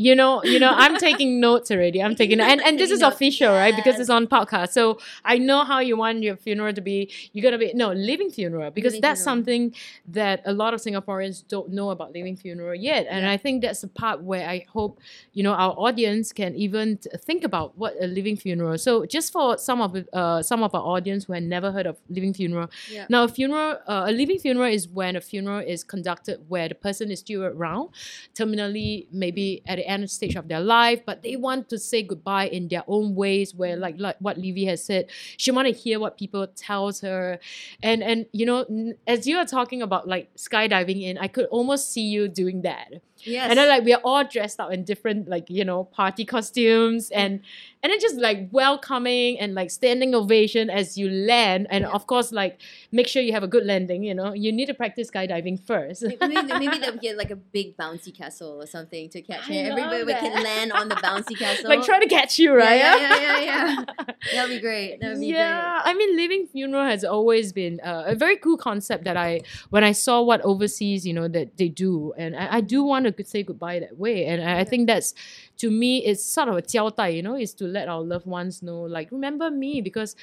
[0.00, 2.00] You know, you know, I'm taking notes already.
[2.00, 3.74] I'm taking and and this is notes, official, right?
[3.74, 4.70] Because it's on podcast.
[4.70, 7.10] So I know how you want your funeral to be.
[7.32, 9.36] You're gonna be no living funeral because Living that's funeral.
[9.38, 9.74] something
[10.06, 13.06] that a lot of Singaporeans don't know about living funeral yet.
[13.10, 13.32] And Yeah.
[13.32, 15.00] I think that's the part where I hope
[15.32, 18.78] you know our audience can even think about what a living funeral.
[18.78, 21.96] So just for some of uh some of our audience who had never heard of
[22.08, 23.06] living funeral, Yeah.
[23.08, 26.76] now a funeral, uh, a living funeral is when a funeral is conducted where the
[26.76, 27.88] person is still around,
[28.34, 32.48] terminally, maybe at the end stage of their life, but they want to say goodbye
[32.48, 33.54] in their own ways.
[33.54, 37.38] Where like like what Livy has said, she want to hear what people tells her,
[37.82, 38.66] and and you know
[39.06, 42.92] as you are talking about like skydiving in, I could almost see you doing that.
[43.24, 43.50] Yes.
[43.50, 47.40] And then like we're all dressed up in different like you know party costumes and
[47.82, 51.90] and then just like welcoming and like standing ovation as you land and Yeah.
[51.90, 52.60] of course like
[52.92, 54.02] make sure you have a good landing.
[54.02, 56.02] You know you need to practice skydiving first.
[56.02, 59.54] maybe, maybe they'll get like a big bouncy castle or something to catch I.
[59.54, 61.68] Everybody we can land on the bouncy castle.
[61.68, 62.76] like try to catch you, right?
[62.78, 63.84] Yeah, yeah, yeah, yeah,
[64.32, 65.00] That'd be great.
[65.00, 69.04] That'd be yeah, I mean, living funeral has always been uh, a very cool concept
[69.04, 72.60] that I, when I saw what overseas, you know, that they do, and I, I
[72.60, 75.14] do want to say goodbye that way, and I, I think that's,
[75.58, 78.62] to me, it's sort of a 交代, you know, is to let our loved ones
[78.62, 80.14] know, like, remember me, because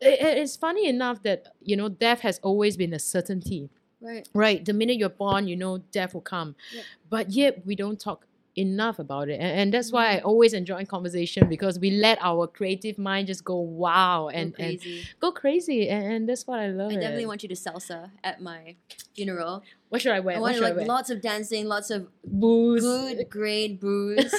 [0.00, 3.70] it, it- it's funny enough that you know, death has always been a certainty.
[4.00, 4.28] Right.
[4.32, 4.64] right?
[4.64, 6.84] The minute you're born, you know, death will come, Yep.
[7.10, 10.26] but yet we don't talk enough about it and, and that's why i mm-hmm.
[10.26, 14.80] always enjoy conversation because we let our creative mind just go wow and, Go and
[14.80, 15.06] crazy.
[15.20, 16.90] go crazy and, and that's what I love.
[16.90, 17.00] I it.
[17.00, 18.74] definitely want you to salsa at my
[19.14, 19.62] funeral.
[19.88, 20.36] What should I wear?
[20.36, 22.82] I what want I like lots of dancing, lots of Booze.
[22.82, 24.32] good, great booze.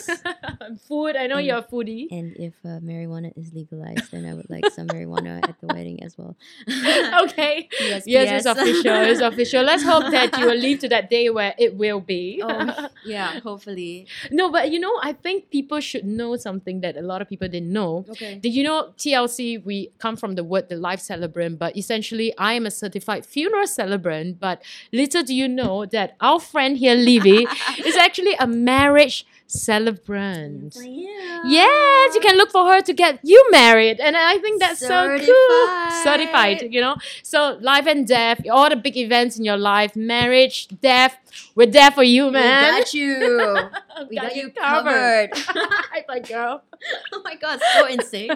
[0.88, 1.16] Food.
[1.16, 2.08] I know And- you're a foodie.
[2.12, 6.04] and if uh, marijuana is legalized, then I would like some marijuana at the wedding
[6.04, 6.36] as well.
[7.24, 7.68] okay.
[7.80, 8.94] Yes, Yes, it's official.
[9.10, 9.64] It's official.
[9.64, 12.42] Let's hope that you will live to that day where it will be.
[12.44, 14.08] oh, yeah, hopefully.
[14.32, 17.48] no, but you know, I think people should know something that a lot of people
[17.48, 18.06] didn't know.
[18.10, 18.36] Okay.
[18.40, 19.64] Did you know TLC?
[19.66, 23.68] We come from the word the life celebrant, but essentially, I am a certified funeral
[23.68, 24.40] celebrant.
[24.40, 24.62] But
[24.94, 27.48] little do you know that our friend here, Livy,
[27.86, 30.76] is actually a marriage celebrant.
[30.80, 31.42] Yeah.
[31.46, 35.18] Yes, you can look for her to get you married, and I think that's so
[35.18, 35.68] cool.
[36.04, 36.04] Certified.
[36.04, 36.96] Certified, you know.
[37.24, 41.18] So life and death, all the big events in your life, marriage, death,
[41.56, 42.80] we're there for you, We man.
[42.82, 43.58] got you.
[44.10, 45.30] We got, you covered.
[45.36, 46.64] High five, girl.
[47.14, 48.30] oh my god, so insane.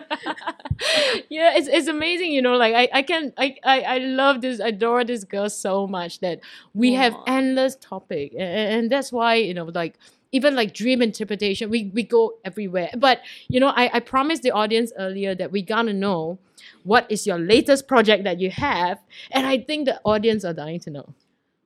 [1.30, 2.56] yeah, it's, it's amazing, you know.
[2.56, 6.39] Like I, I can I, I I love this, adore this girl so much that
[6.73, 8.41] we have endless topic, and,
[8.76, 9.97] and that's why you know like
[10.34, 12.89] even like dream interpretation, we we go everywhere.
[12.98, 16.39] But you know, I I promised the audience earlier that we're gonna know
[16.84, 19.00] what is your latest project that you have,
[19.32, 21.13] and I think the audience are dying to know.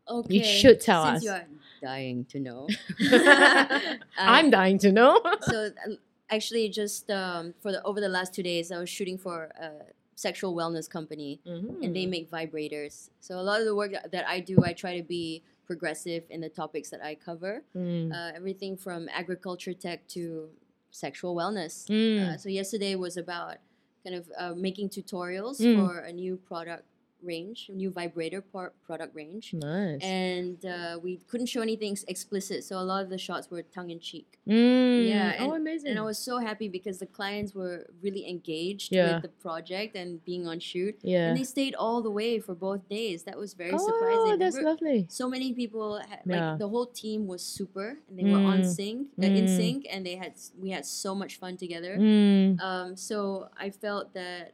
[0.10, 0.36] Okay.
[0.36, 1.24] You should tell since us.
[1.24, 1.46] you are
[1.82, 2.68] dying to know.
[4.18, 5.22] I'm dying to know.
[5.42, 5.94] so uh,
[6.30, 9.72] actually just um, for the over the last two days i was shooting for a
[10.16, 14.40] sexual wellness company and they make vibrators so a lot of the work that i
[14.40, 18.12] do i try to be progressive in the topics that i cover Mm.
[18.12, 20.50] uh, everything from agriculture tech to
[20.92, 22.20] sexual wellness Mm.
[22.34, 23.58] uh, so yesterday was about
[24.04, 25.76] kind of uh, making tutorials Mm.
[25.78, 26.86] for a new product
[27.24, 30.00] range new vibrator par- product range nice.
[30.02, 34.40] and uh, we couldn't show anything explicit so a lot of the shots were tongue-in-cheek
[34.48, 35.10] Mm.
[35.10, 35.90] Yeah, oh, and- amazing.
[35.92, 39.16] and I was so happy because the clients were really engaged Yeah.
[39.16, 40.96] with the project and being on shoot.
[41.04, 41.28] yeah.
[41.30, 43.24] And they stayed all the way for both days.
[43.24, 44.34] That was very oh, surprising.
[44.34, 45.06] Oh, that's lovely.
[45.10, 46.52] So many people, had, Yeah.
[46.52, 48.66] like the whole team was super, and they were on Mm.
[48.80, 49.58] sync, uh, in Mm.
[49.58, 51.98] sync, and they had we had so much fun together.
[51.98, 52.60] Mm.
[52.62, 54.54] Um, so I felt that,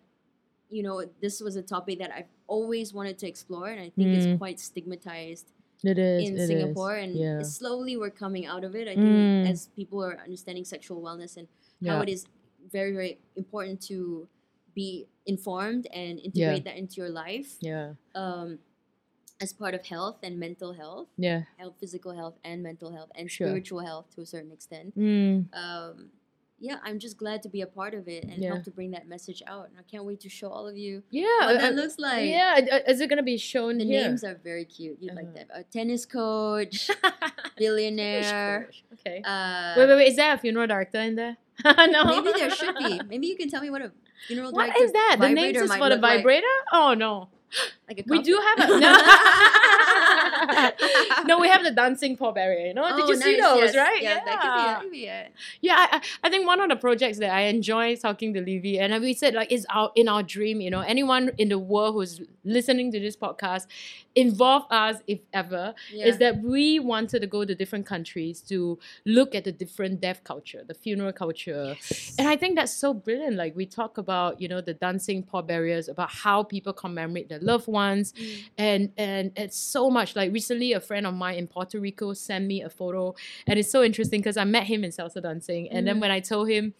[0.73, 4.07] you know, this was a topic that I've always wanted to explore, and I think
[4.09, 4.15] Mm.
[4.17, 5.47] it's quite stigmatized
[5.83, 6.47] It is in it is.
[6.47, 7.41] Singapore, and yeah.
[7.43, 8.87] slowly we're coming out of it.
[8.87, 9.49] I think Mm.
[9.51, 11.47] as people are understanding sexual wellness and
[11.87, 12.03] how yeah.
[12.05, 12.21] it is
[12.71, 14.27] very very important to
[14.73, 17.93] be informed and integrate that into your life yeah.
[18.15, 18.57] um,
[19.39, 21.41] as part of health and mental health, Yeah.
[21.57, 23.47] health, physical health, and mental health, and Sure.
[23.47, 24.97] spiritual health to a certain extent.
[24.97, 25.53] Mm.
[25.53, 26.09] Um,
[26.67, 28.51] yeah, I'm just glad to be a part of it and Yeah.
[28.53, 29.65] help to bring that message out.
[29.69, 32.25] And I can't wait to show all of you Yeah, what that uh, looks like.
[32.29, 32.55] yeah.
[32.75, 34.03] uh, Is it gonna be shown The here?
[34.07, 34.97] names are very cute.
[35.01, 35.43] You'd like Uh-huh.
[35.49, 35.59] that.
[35.59, 36.89] A tennis coach,
[37.57, 38.69] billionaire.
[38.93, 39.21] okay.
[39.25, 40.07] Uh, wait, wait, wait.
[40.07, 41.37] Is there a funeral director in there?
[41.65, 42.05] no.
[42.05, 43.01] Maybe there should be.
[43.09, 43.91] Maybe you can tell me what a
[44.27, 45.17] funeral What director is What is that?
[45.19, 46.17] The name is for the look like.
[46.19, 46.55] vibrator?
[46.71, 47.29] Oh no.
[47.87, 48.89] Like a We do have a no.
[51.25, 52.67] no, we have the dancing pallbearer.
[52.67, 53.57] You know, did Oh, you see those?
[53.73, 53.75] yes.
[53.75, 54.01] Right?
[54.01, 55.31] Yeah, that could be, could be it.
[55.61, 58.99] Yeah, I, I- think one of the projects that I enjoy talking to Livy, and
[59.01, 62.21] we said like is our in our dream, you know, anyone in the world who's
[62.43, 63.67] listening to this podcast,
[64.15, 66.07] involve us if ever, Yeah.
[66.07, 70.23] is that we wanted to go to different countries to look at the different deaf
[70.23, 71.75] culture, the funeral culture.
[72.17, 73.37] And I think that's so brilliant.
[73.37, 77.67] Like we talk about, you know, the dancing pallbearers, about how people commemorate their loved
[77.67, 78.43] ones, Mm.
[78.57, 80.15] and and it's so much.
[80.15, 83.15] Like recently, a friend of mine in Puerto Rico sent me a photo,
[83.47, 86.01] and it's so interesting because I met him in salsa dancing, and then Mhm.
[86.01, 86.73] when I told him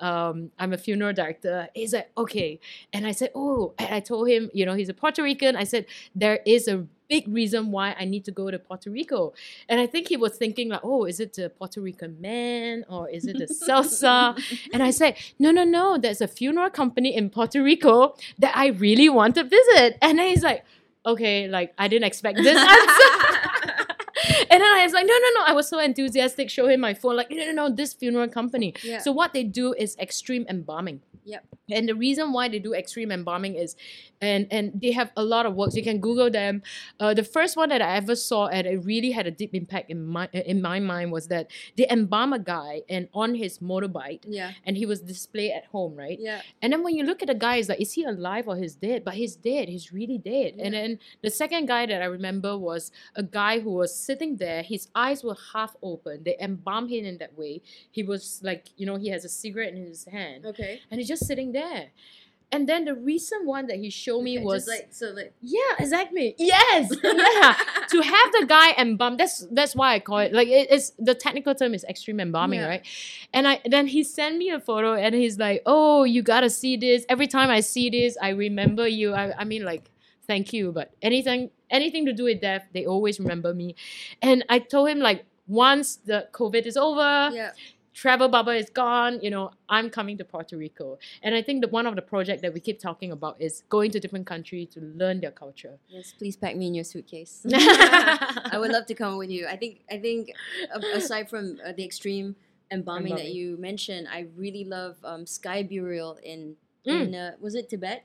[0.00, 2.58] um, I'm a funeral director, he's like, okay,
[2.92, 5.56] and I said, oh, and I told him, you know, he's a Puerto Rican.
[5.56, 9.34] I said there is a big reason why I need to go to Puerto Rico,
[9.68, 13.10] and I think he was thinking like, oh, is it the Puerto Rican man or
[13.10, 14.38] is it the salsa?
[14.72, 18.68] And I said, no, no, no, there's a funeral company in Puerto Rico that I
[18.68, 19.98] really want to visit.
[20.00, 20.64] And then he's like,
[21.06, 23.30] okay, like I didn't expect this answer.
[24.50, 25.44] and then I was like, no, no, no.
[25.46, 28.74] I was so enthusiastic, show him my phone, like, no, no, no, this funeral company.
[28.82, 28.98] Yeah.
[28.98, 31.00] So what they do is extreme embalming.
[31.24, 31.44] Yep.
[31.70, 33.76] And the reason why they do extreme embalming is,
[34.20, 35.74] and and they have a lot of works.
[35.76, 36.62] You can Google them.
[36.98, 39.90] Uh, the first one that I ever saw and it really had a deep impact
[39.90, 44.24] in my in my mind was that they embalm a guy and on his motorbike,
[44.26, 44.52] yeah.
[44.64, 46.18] and he was displayed at home, right?
[46.20, 46.42] Yeah.
[46.62, 48.74] And then when you look at the guy, it's like, is he alive or he's
[48.74, 49.04] dead?
[49.04, 49.68] But he's dead.
[49.68, 50.54] He's really dead.
[50.58, 54.62] And then the second guy that I remember was a guy who was sitting there.
[54.62, 56.22] His eyes were half open.
[56.24, 57.62] They embalmed him in that way.
[57.90, 60.80] He was like, you know, he has a cigarette in his hand, Okay.
[60.90, 61.88] and he's just sitting there.
[62.52, 65.32] And then the recent one that he showed me Okay, was just like so like
[65.40, 66.34] yeah, exactly.
[66.36, 67.54] Yes, yeah.
[67.88, 71.14] to have the guy embalm, that's that's why I call it like it, it's the
[71.14, 72.66] technical term is extreme embalming, Yeah.
[72.68, 72.86] right?
[73.32, 76.76] And I then he sent me a photo and he's like, "Oh, you gotta see
[76.76, 77.06] this.
[77.08, 79.88] Every time I see this, I remember you." I, I mean, like,
[80.26, 83.76] thank you, but anything anything to do with death, they always remember me.
[84.22, 87.52] And I told him like, once the COVID is over, yeah.
[87.94, 90.98] Travel bubble is gone, you know, I'm coming to Puerto Rico.
[91.22, 93.90] And I think that one of the projects that we keep talking about is going
[93.92, 95.78] to different countries to learn their culture.
[95.88, 97.44] Yes, please pack me in your suitcase.
[97.52, 99.46] I would love to come with you.
[99.46, 100.32] I think I think
[100.94, 102.36] aside from uh, the extreme
[102.70, 107.08] embalming that you mentioned, I really love um, sky burial in Mm.
[107.08, 108.04] in uh, was it Tibet?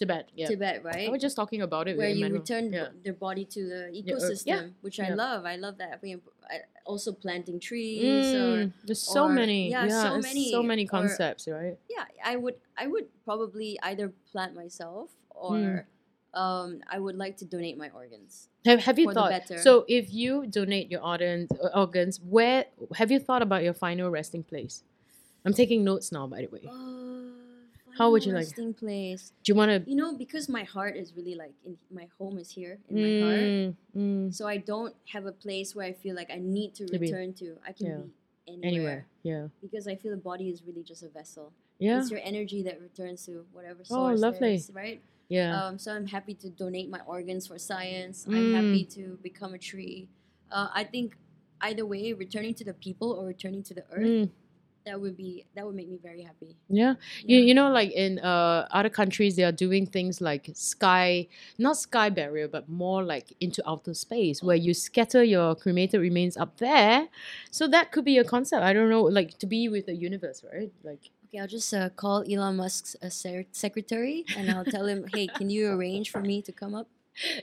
[0.00, 0.48] Tibet, yeah.
[0.48, 1.06] Tibet, right?
[1.08, 1.96] I was just talking about it.
[1.98, 2.40] Where you Emmanuel.
[2.40, 2.88] return Yeah.
[3.04, 5.44] their body to the uh, ecosystem, yeah, which I love.
[5.44, 5.92] I love that.
[5.92, 6.22] I mean,
[6.54, 9.70] I- also planting trees or Mm, there's so or- many.
[9.70, 11.76] yeah, so many, so many or- concepts, right?
[11.94, 15.84] yeah, I would I would probably either plant myself or Mm.
[16.44, 18.48] um, I would like to donate my organs.
[18.64, 19.30] Have, have you thought?
[19.36, 19.58] better.
[19.58, 22.60] So, if you donate your organs, organs, where
[23.00, 24.82] have you thought about your final resting place?
[25.44, 26.64] I'm taking notes now, by the way.
[26.66, 27.19] Uh,
[28.00, 29.22] How would you like- a resting place?
[29.44, 29.90] Do you want to?
[29.90, 33.26] You know, because my heart is really like in my home is here in my
[33.26, 33.40] heart.
[33.40, 36.86] Mm, mm, So I don't have a place where I feel like I need to
[36.86, 37.46] To be- return to.
[37.68, 37.96] I can yeah.
[37.98, 38.10] be
[38.48, 41.52] anywhere, anywhere, yeah, because I feel the body is really just a vessel.
[41.78, 44.20] yeah, It's your energy that returns to whatever Oh, source.
[44.20, 44.54] there lovely.
[44.54, 45.00] is, right?
[45.28, 45.48] yeah.
[45.66, 48.26] Um, so I'm happy to donate my organs for science.
[48.26, 48.94] I'm happy Mm.
[48.96, 50.08] to become a tree.
[50.50, 51.16] Uh, I think
[51.68, 54.30] either way, returning to the people or returning to the earth, Mm,
[54.86, 56.56] that would be that would make me very happy.
[56.68, 56.94] yeah.
[57.24, 61.76] You, you know, like in uh, other countries, they are doing things like sky, not
[61.76, 66.58] sky burial, but more like into outer space, where you scatter your cremated remains up
[66.58, 67.08] there.
[67.50, 68.62] So that could be a concept.
[68.62, 70.72] I don't know, like to be with the universe, right?
[70.82, 73.08] Like, Okay, I'll just uh, call Elon Musk's uh,
[73.52, 76.88] secretary and I'll tell him, hey, can you arrange for me to come up?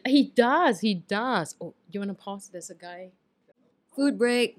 [0.06, 1.56] he does, he does.
[1.62, 2.50] Oh, you want to pause?
[2.52, 3.12] There's a guy.
[3.96, 4.58] Food break.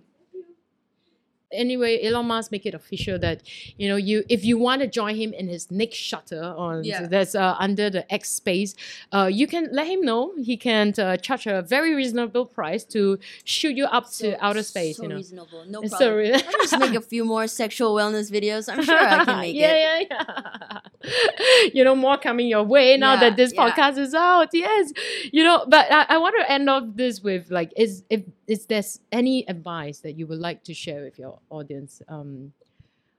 [1.53, 3.43] Anyway, Elon Musk make it official that
[3.77, 7.07] you know you if you want to join him in his next shutter on Yeah.
[7.07, 8.75] that's uh, under the X space,
[9.13, 10.35] uh, you can let him know.
[10.43, 14.97] He can uh, charge a very reasonable price to shoot you up to outer space.
[14.97, 15.65] So you know, reasonable.
[15.69, 16.11] No It's problem.
[16.11, 18.73] so re- I'll just make a few more sexual wellness videos.
[18.73, 20.09] I'm sure I can make yeah, it.
[20.11, 20.25] Yeah, yeah,
[20.65, 20.79] yeah.
[21.75, 24.49] You know, more coming your way now Yeah, that this podcast is out.
[24.53, 24.93] Yes,
[25.33, 25.65] you know.
[25.69, 28.83] But I, I want to end off this with like, is if is there
[29.13, 32.03] any advice that you would like to share with your audience?
[32.09, 32.55] Um,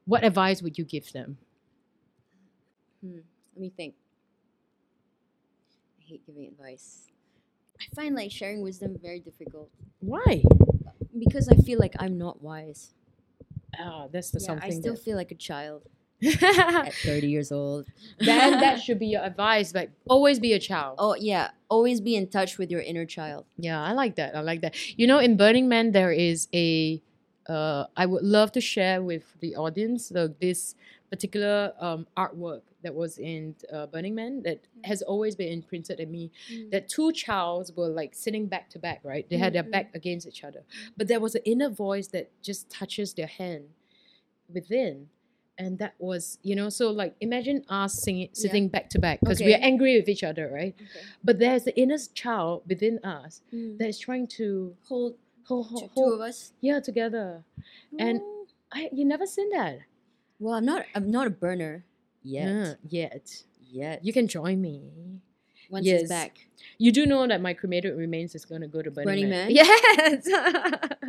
[0.06, 1.40] what advice would you give them?
[3.02, 3.20] Hmm,
[3.56, 3.96] let me think.
[6.00, 7.10] I hate giving advice.
[7.82, 10.44] I find like sharing wisdom very difficult Why?
[11.18, 12.94] because I feel like I'm not wise.
[13.80, 15.84] ah, that's the Yeah, something I still that, feel like a child
[16.42, 17.86] at 30 years old.
[18.20, 19.74] that that should be your advice.
[19.74, 20.96] Like always be a child.
[21.00, 23.46] Oh yeah, always be in touch with your inner child.
[23.58, 24.36] Yeah, I like that.
[24.36, 24.76] I like that.
[25.00, 27.02] You know, in Burning Man, there is a.
[27.48, 30.76] Uh, I would love to share with the audience the, this
[31.10, 36.12] particular um, artwork that was in uh, Burning Man that has always been imprinted in
[36.12, 36.30] me.
[36.72, 39.28] That two childs were like sitting back to back, right?
[39.30, 39.72] They had their Mhm.
[39.72, 40.62] back against each other,
[40.96, 43.70] but there was an inner voice that just touches their hand
[44.54, 45.08] within.
[45.60, 48.42] And that was, you know, so like imagine us singing, Yeah.
[48.44, 50.74] sitting back to back because we are angry with each other, right?
[50.80, 51.02] Okay.
[51.24, 53.78] But there's the inner child within us Mm.
[53.78, 56.54] that is trying to Hold hold, two, hold, two of us.
[56.62, 57.44] yeah together.
[58.00, 58.48] And- Oh.
[58.72, 59.80] I you never seen that
[60.42, 60.86] well, I'm not.
[60.96, 61.84] I'm not a burner
[62.24, 62.48] yet.
[62.48, 63.44] Yeah, yet.
[63.72, 64.06] Yet.
[64.06, 64.90] You can join me.
[65.70, 66.02] Once yes.
[66.02, 66.48] it's back.
[66.78, 69.54] You do know that my cremated remains is going to go to Burning, Burning Man.
[69.54, 70.22] Man?
[70.24, 70.28] Yes.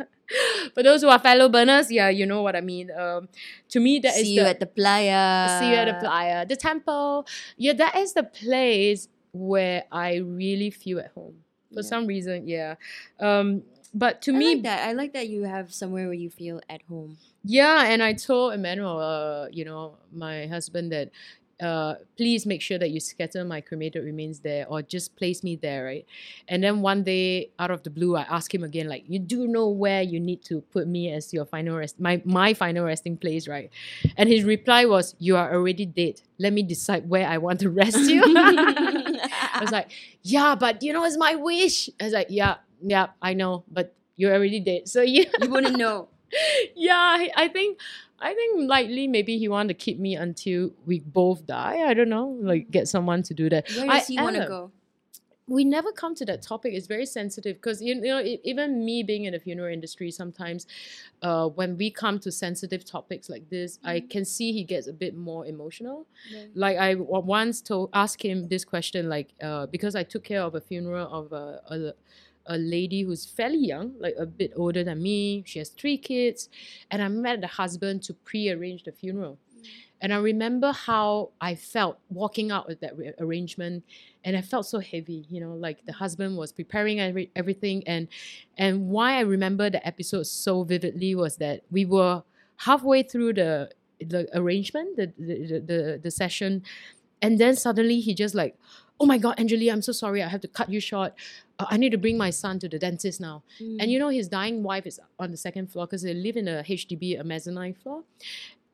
[0.73, 2.91] For those who are fellow burners, yeah, you know what I mean.
[2.91, 3.27] Um,
[3.69, 5.59] to me, that is See you the at the playa.
[5.59, 7.25] see you at the playa, the temple.
[7.57, 11.43] Yeah, that is the place where I really feel at home.
[11.73, 11.87] For Yeah.
[11.89, 12.75] some reason, yeah.
[13.19, 13.63] Um,
[13.93, 14.87] but to I me, like that.
[14.89, 17.17] I like that you have somewhere where you feel at home.
[17.43, 21.09] Yeah, and I told Emmanuel, uh, you know, my husband that
[21.61, 25.55] uh, please make sure that you scatter my cremated remains there or just place me
[25.55, 26.05] there, right?
[26.47, 29.47] And then one day, out of the blue, I asked him again, like, you do
[29.47, 33.15] know where you need to put me as your final rest, my my final resting
[33.15, 33.69] place, right?
[34.17, 36.21] And his reply was, "You are already dead.
[36.39, 39.91] Let me decide where I want to rest you." I was like,
[40.23, 43.93] "Yeah, but you know, it's my wish." I was like, "Yeah, yeah, I know, but
[44.15, 46.09] you're already dead, so yeah." you wouldn't know.
[46.75, 47.79] yeah, I- I think
[48.21, 51.79] I think likely maybe he wanted to keep me until we both die.
[51.89, 53.67] I don't know, like get someone to do that.
[53.73, 54.71] Where I does he want to go?
[55.47, 56.73] We never come to that topic.
[56.73, 60.09] It's very sensitive because you, you know e- even me being in the funeral industry,
[60.11, 60.65] sometimes
[61.21, 64.09] uh, when we come to sensitive topics like this, I Mhm.
[64.09, 66.07] can see he gets a bit more emotional
[66.53, 70.41] like I w- once told asked him this question like uh, because I took care
[70.43, 71.93] of a funeral of a, a
[72.51, 75.43] a lady who's fairly young like a bit older than me.
[75.45, 76.49] She has three kids.
[76.91, 79.37] And I met the husband to pre-arrange the funeral.
[79.57, 79.67] Mm.
[80.01, 83.83] And I remember how I felt walking out with that re- arrangement.
[84.25, 87.83] And I felt so heavy you know like the husband was preparing every, everything.
[87.87, 88.07] And
[88.57, 92.23] and why I remember the episode so vividly was that we were
[92.57, 96.63] halfway through the the arrangement, the the, the the session,
[97.21, 98.57] and then suddenly he just like,
[99.01, 101.13] oh my god, Angjolie, I'm so sorry, I have to cut you short.
[101.57, 103.41] Uh, I need to bring my son to the dentist now.
[103.79, 106.47] And you know his dying wife is on the second floor because they live in
[106.47, 108.03] a HDB, a mezzanine floor.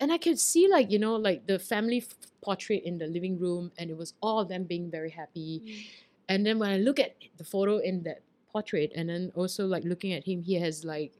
[0.01, 2.13] And I could see like you know like the family f-
[2.43, 5.87] portrait in the living room, and it was all of them being very happy.
[6.27, 9.85] And then when I look at the photo in that portrait, and then also like
[9.85, 11.13] looking at him, he has like,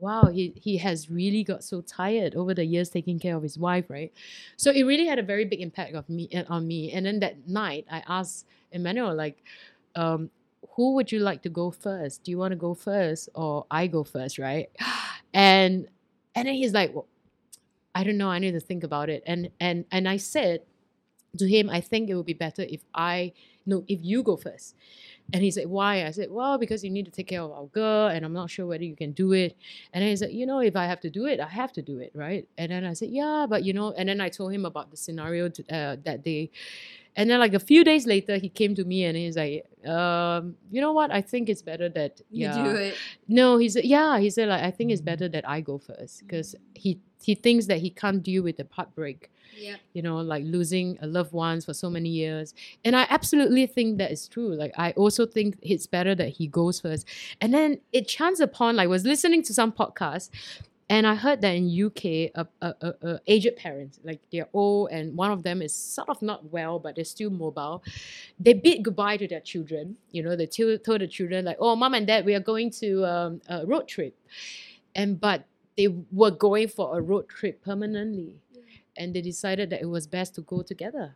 [0.00, 3.58] wow, he he has really got so tired over the years taking care of his
[3.58, 4.12] wife, right?
[4.56, 6.92] So it really had a very big impact of me uh, on me.
[6.92, 9.42] And then that night, I asked Emmanuel like,
[9.94, 10.30] um,
[10.76, 12.24] who would you like to go first?
[12.24, 14.70] Do you want to go first or I go first, right?
[15.32, 15.86] And
[16.34, 17.06] and then he's like, well,
[17.94, 18.30] I don't know.
[18.30, 19.22] I need to think about it.
[19.26, 20.62] And and and I said
[21.38, 23.32] to him, I think it would be better if I
[23.66, 24.74] no, if you go first.
[25.32, 26.06] And he said, Why?
[26.06, 28.50] I said, Well, because you need to take care of our girl, and I'm not
[28.50, 29.56] sure whether you can do it.
[29.92, 31.82] And then he said, You know, if I have to do it, I have to
[31.82, 32.48] do it, right?
[32.58, 34.96] And then I said, Yeah, but you know, and then I told him about the
[34.96, 36.50] scenario t- uh, that day.
[37.16, 40.54] And then, like a few days later, he came to me and he's like, um,
[40.70, 41.10] You know what?
[41.10, 42.94] I think it's better that you yeah, do it.
[43.28, 46.20] no, he said, yeah, he said like I think it's better that I go first
[46.20, 49.76] because he he thinks that he can't deal with the heartbreak, Yeah.
[49.92, 52.54] you know, like losing a loved ones for so many years.
[52.82, 54.54] And I absolutely think that is true.
[54.54, 57.06] Like I also think it's better that he goes first.
[57.42, 60.30] And then it chanced upon like I was listening to some podcast
[60.90, 64.90] and I heard that in UK, a, a, a, a aged parents, like they're old
[64.90, 67.84] and one of them is sort of not well, but they're still mobile.
[68.40, 69.96] They bid goodbye to their children.
[70.10, 72.72] You know, they tell, told the children like, "Oh, mom and dad, we are going
[72.82, 74.18] to um, a road trip,"
[74.94, 78.40] and but they were going for a road trip permanently,
[78.96, 81.14] and they decided that it was best to go together.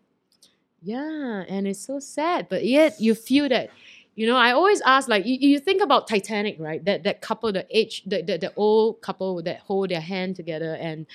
[0.82, 3.70] Yeah, and it's so sad, but yet you feel that
[4.14, 6.84] you know, I always ask, like, you, you think about Titanic, right?
[6.84, 10.74] That that couple, the age, the, the, the old couple that hold their hand together
[10.80, 11.06] and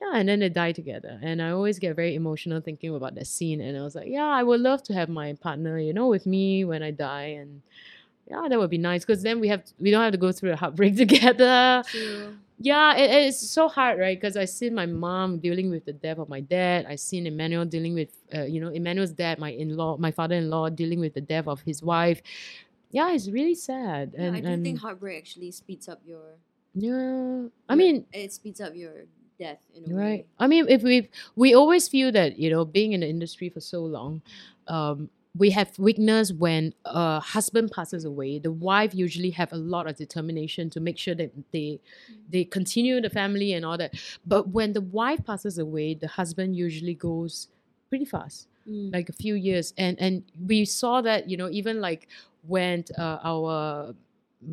[0.00, 1.18] yeah, and then they die together.
[1.22, 3.62] And I always get very emotional thinking about that scene.
[3.62, 6.26] And I was like, yeah, I would love to have my partner, you know, with
[6.26, 7.38] me when I die.
[7.40, 7.62] And
[8.30, 10.52] yeah, that would be nice because then we have we don't have to go through
[10.52, 11.82] a heartbreak together.
[11.86, 12.36] True.
[12.58, 14.18] Yeah, it, it's so hard, right?
[14.18, 16.86] Because I seen my mom dealing with the death of my dad.
[16.88, 20.98] I seen Emmanuel dealing with, uh, you know, Emmanuel's dad, my in-law, my father-in-law dealing
[21.00, 22.22] with the death of his wife.
[22.90, 24.12] Yeah, it's really sad.
[24.14, 26.38] Yeah, And, I do and think heartbreak actually speeds up your
[26.74, 27.48] Yeah.
[27.68, 29.04] I Your- mean, it speeds up your
[29.38, 29.94] death in a way.
[29.94, 30.18] right.
[30.20, 30.26] way.
[30.38, 33.60] I mean, if we we always feel that you know, being in the industry for
[33.60, 34.22] so long,
[34.66, 38.38] um, we have weakness when a husband passes away.
[38.38, 41.80] The wife usually have a lot of determination to make sure that they
[42.28, 43.94] they continue the family and all that.
[44.26, 47.48] But when the wife passes away, the husband usually goes
[47.88, 48.48] pretty fast.
[48.68, 48.92] Mm.
[48.92, 52.08] like a few years and and we saw that you know even like
[52.48, 53.94] when uh, our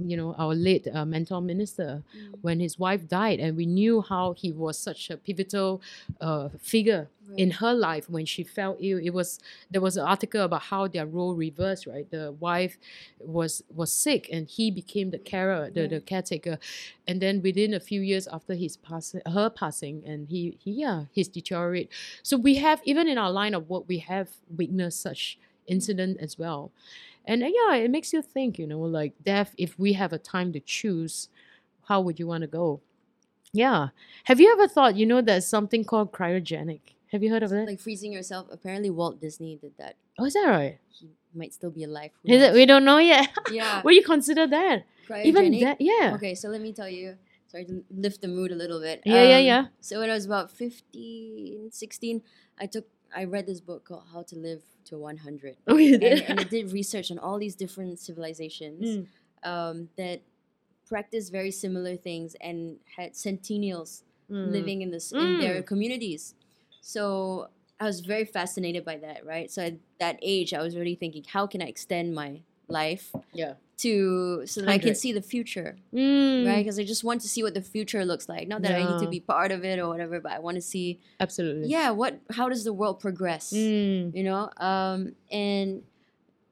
[0.05, 2.35] you know our late uh, mentor minister Mm.
[2.41, 5.81] when his wife died and we knew how he was such a pivotal
[6.21, 8.99] uh, figure in her life when she fell ill.
[8.99, 9.39] It was
[9.71, 12.09] there was an article about how their role reversed right?
[12.09, 12.77] The wife
[13.19, 16.59] was was sick and he became the carer the, the caretaker.
[17.07, 21.05] And then within a few years after his passing her passing and he, he yeah
[21.11, 21.89] he's deteriorate.
[22.21, 26.37] So we have even in our line of work we have witnessed such incident as
[26.37, 26.71] well
[27.25, 30.17] and uh, yeah it makes you think you know like death if we have a
[30.17, 31.29] time to choose
[31.87, 32.81] how would you want to go
[33.51, 33.89] yeah
[34.25, 36.81] have you ever thought you know there's something called cryogenic
[37.13, 37.67] have you heard of it?
[37.67, 38.47] Like freezing yourself.
[38.51, 39.97] Apparently, Walt Disney did that.
[40.17, 42.09] oh is that right He might still be alive.
[42.23, 43.83] it we don't know yet Yeah.
[43.83, 44.85] what do you consider that
[45.23, 45.61] even Cryogenic?
[45.61, 47.17] that yeah Okay, so let me tell you.
[47.45, 49.03] Sorry to lift the mood a little bit.
[49.05, 49.63] Yeah, yeah, Um, yeah.
[49.79, 52.21] So when I was about 15, 16,
[52.59, 55.57] I took I read this book called How to Live to 100.
[55.67, 59.07] oh you and, did and it did research on all these different civilizations Mm.
[59.43, 60.21] um, that
[60.87, 64.51] practiced very similar things and had centennials Mm.
[64.51, 65.65] living in this in their Mm.
[65.65, 66.33] communities.
[66.81, 67.49] So
[67.79, 69.51] I was very fascinated by that, right?
[69.51, 73.53] So at that age, I was really thinking, how can I extend my life yeah
[73.83, 76.45] to so that I can see the future, Mm.
[76.47, 76.61] right?
[76.63, 78.45] Because I just want to see what the future looks like.
[78.47, 80.61] Not that I need to be part of it or whatever, but I want to
[80.73, 83.45] see, absolutely yeah, what how does the world progress?
[83.53, 84.15] Mm.
[84.17, 84.99] You know, um,
[85.31, 85.83] and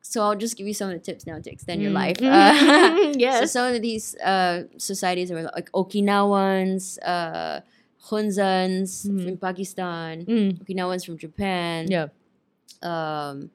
[0.01, 2.01] so I'll just give you some of the tips now to extend your Mm.
[2.03, 2.17] life.
[2.21, 7.61] Uh, So some of these uh, societies are like Okinawans, uh,
[8.09, 9.23] Hunzans Mhm.
[9.23, 10.49] from Pakistan, Mm.
[10.61, 11.79] Okinawans from Japan.
[11.95, 12.07] yeah
[12.81, 13.51] Um,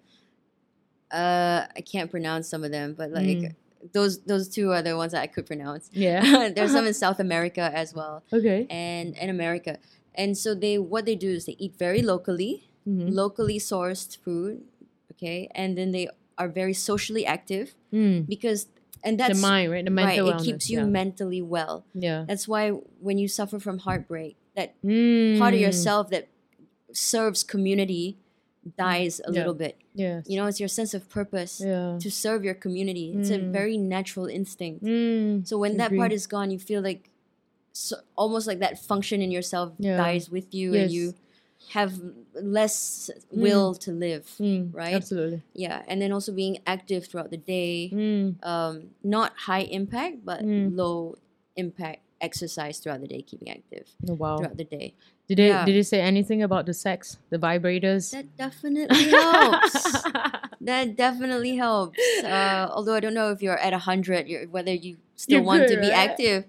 [1.11, 3.55] uh, I can't pronounce some of them, but like Mm.
[3.93, 5.89] Those those two are the ones that I could pronounce.
[5.93, 9.79] yeah There's some in South America as well, okay and in America.
[10.15, 13.13] And so they what they do is they eat very locally, Mhm.
[13.13, 14.63] locally sourced food,
[15.13, 16.09] okay, and then they
[16.39, 18.27] are very socially active Mm.
[18.27, 18.67] because
[19.05, 20.07] and that's the mind right the right.
[20.17, 20.87] mental It keeps you yeah.
[21.01, 21.85] mentally well.
[21.95, 22.71] yeah That's why
[23.07, 25.39] when you suffer from heartbreak, that Mm.
[25.39, 26.29] part of yourself that
[26.93, 28.19] serves community
[28.77, 29.39] dies a Yeah.
[29.41, 29.77] little bit.
[29.95, 33.13] yes You know, it's your sense of purpose yeah to serve your community.
[33.17, 33.53] It's a Mm.
[33.53, 34.85] very natural instinct.
[34.85, 35.47] Mm.
[35.47, 37.11] So when that part is gone, you feel like
[37.73, 39.99] so, almost like that function in yourself Yeah.
[39.99, 41.15] dies with you, and you
[41.77, 41.93] have
[42.35, 44.25] less will to live.
[44.41, 44.73] Mm.
[44.73, 44.95] right?
[44.95, 47.91] absolutely Yeah, and then also being active throughout the day.
[47.93, 48.37] Mm.
[48.43, 50.75] Um, not high impact, but Mm.
[50.77, 51.17] low
[51.57, 54.95] impact exercise throughout the day, keeping active Oh, wow throughout the day.
[55.29, 55.65] did they yeah.
[55.65, 60.03] did they say anything about the sex the vibrators That definitely helps.
[60.61, 61.99] that definitely helps.
[62.25, 65.67] Uh, although I don't know if you're at a hundred, whether you still You're want
[65.69, 66.11] good, to be right?
[66.11, 66.45] active.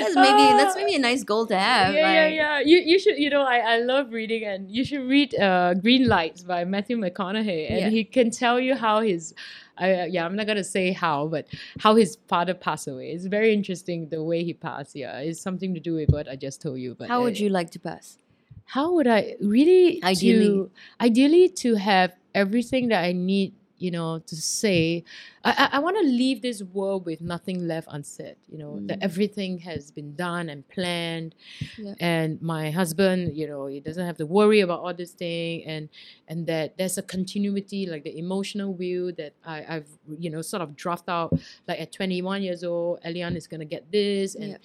[0.00, 1.94] That's maybe that's maybe a nice goal to have.
[1.94, 2.60] yeah, yeah, yeah.
[2.60, 6.06] You you should you know I, I love reading and you should read uh, Green
[6.06, 7.88] Lights by Matthew McConaughey and Yeah.
[7.88, 9.32] he can tell you how his
[9.76, 11.46] I yeah I'm not gonna say how but
[11.80, 13.10] how his father passed away.
[13.10, 14.94] It's very interesting the way he passed.
[14.94, 16.94] Yeah, it's something to do with what I just told you.
[16.94, 18.18] But How would uh, you like to pass?
[18.66, 20.46] How would I really Ideally.
[20.46, 20.70] to
[21.00, 25.04] ideally to have everything that I need you know to say
[25.44, 28.36] I I, I want to leave this world with nothing left unsaid.
[28.48, 29.04] You know that Mm.
[29.04, 31.34] everything has been done and planned
[31.78, 31.94] Yeah.
[32.00, 35.88] and my husband you know he doesn't have to worry about all this thing and
[36.28, 40.62] and that there's a continuity like the emotional wheel that I, I've you know sort
[40.62, 41.32] of dropped out
[41.68, 44.56] like at 21 years old Elian is gonna get this and Yeah.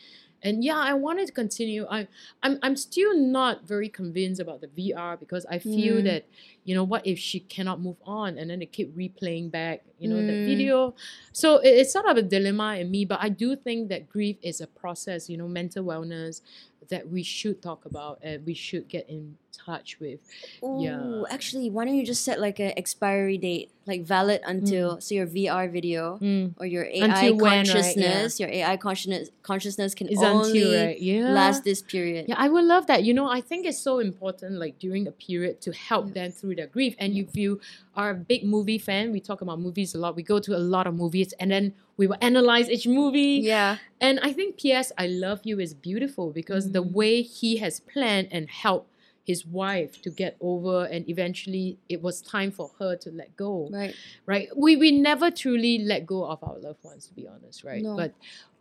[0.43, 2.07] And yeah I wanted to continue I
[2.43, 6.03] I'm, I'm still not very convinced about the VR because I feel Mm.
[6.05, 6.25] that
[6.63, 10.07] you know what if she cannot move on and then they keep replaying back you
[10.07, 10.45] know the Mm.
[10.45, 10.95] video
[11.33, 14.37] so it- it's sort of a dilemma in me but I do think that grief
[14.41, 16.41] is a process you know mental wellness
[16.89, 20.19] that we should talk about and we should get in touch with
[20.63, 21.23] Ooh, Yeah.
[21.29, 25.27] actually, why don't you just set like an expiry date, like valid until so your
[25.27, 26.53] VR video Mm.
[26.57, 27.65] or your AI Until when, right?
[27.67, 32.25] consciousness, your AI consciousness consciousness can It's only until right yeah last this period.
[32.29, 33.03] Yeah, I would love that.
[33.03, 36.13] You know, I think it's so important, like during a period, to help Yeah.
[36.13, 36.95] them through their grief.
[36.99, 37.59] And if you
[37.99, 40.11] are a big movie fan, we talk about movies a lot.
[40.21, 41.65] We go to a lot of movies, and then
[41.97, 43.35] we will analyze each movie.
[43.53, 43.71] Yeah.
[44.07, 44.87] And I think P.S.
[45.03, 46.91] I Love You is beautiful because the Mhm.
[46.99, 48.89] way he has planned and helped
[49.31, 53.53] his wife to get over and eventually it was time for her to let go
[53.79, 53.93] Right.
[54.33, 57.83] right we we never truly let go of our loved ones to be honest right
[57.87, 57.95] No.
[58.01, 58.11] but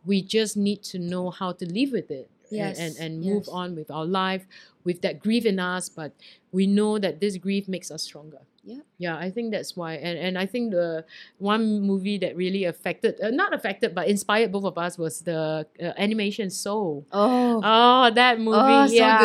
[0.09, 3.45] we just need to know how to live with it and- Yes, and, and move
[3.47, 3.59] yes.
[3.61, 4.43] on with our life
[4.87, 6.11] with that grief in us but
[6.57, 8.81] we know that this grief makes us stronger Yeah.
[8.97, 11.05] yeah i think that's why and, and i think the
[11.37, 15.65] one movie that really affected uh, not affected but inspired both of us was the
[15.81, 17.61] uh, animation soul Oh.
[17.63, 18.57] Oh, that movie!
[18.59, 19.19] Oh, so yeah.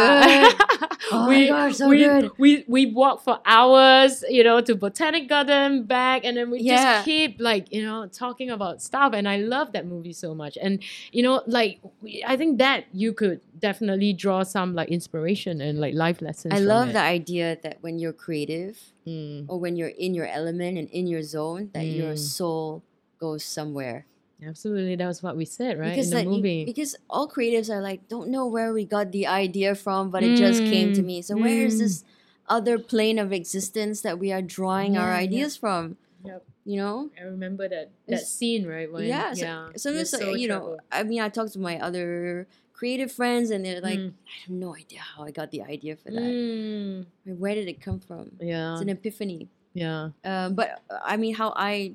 [0.49, 0.55] good.
[1.13, 2.31] Oh my we, gosh, so we, good.
[2.39, 6.95] We we walked for hours, you know, to Botanic Garden back, and then we Yeah.
[6.95, 9.13] just keep like you know talking about stuff.
[9.13, 10.57] And I love that movie so much.
[10.61, 10.83] And
[11.13, 15.79] you know, like we- I think that you could definitely draw some like inspiration and
[15.79, 16.55] like life lessons.
[16.55, 16.93] I love it.
[16.95, 21.07] the idea that when you're creative Mm, or when you're in your element and in
[21.07, 22.19] your zone, that your Mm.
[22.19, 22.83] soul
[23.19, 24.07] goes somewhere.
[24.45, 25.91] absolutely, that was what we said, right?
[25.97, 26.65] Because in the like, you- movie.
[26.67, 30.37] because all creatives are like, don't know where we got the idea from, but it
[30.37, 31.23] just came to Mm, me.
[31.23, 31.79] So where is mm.
[31.79, 32.05] this
[32.47, 35.25] other plane of existence that we are drawing our Yeah, yeah.
[35.25, 35.97] ideas from?
[36.27, 36.45] Yep.
[36.67, 37.11] You know?
[37.19, 38.91] I remember that that It's- scene, right?
[38.93, 39.33] When, yeah.
[39.33, 39.69] So, yeah.
[39.77, 40.77] sometimes your like, you know.
[40.93, 42.47] I mean, I talked to my other
[42.85, 44.13] creative friends, and they're like, Mm.
[44.13, 46.21] I have no idea how I got the idea for that.
[46.21, 47.07] Mm,
[47.43, 48.25] Where did it come from?
[48.41, 48.73] yeah.
[48.75, 49.49] It's an epiphany.
[49.73, 50.11] Yeah.
[50.23, 51.95] Um, but uh, I mean, how I,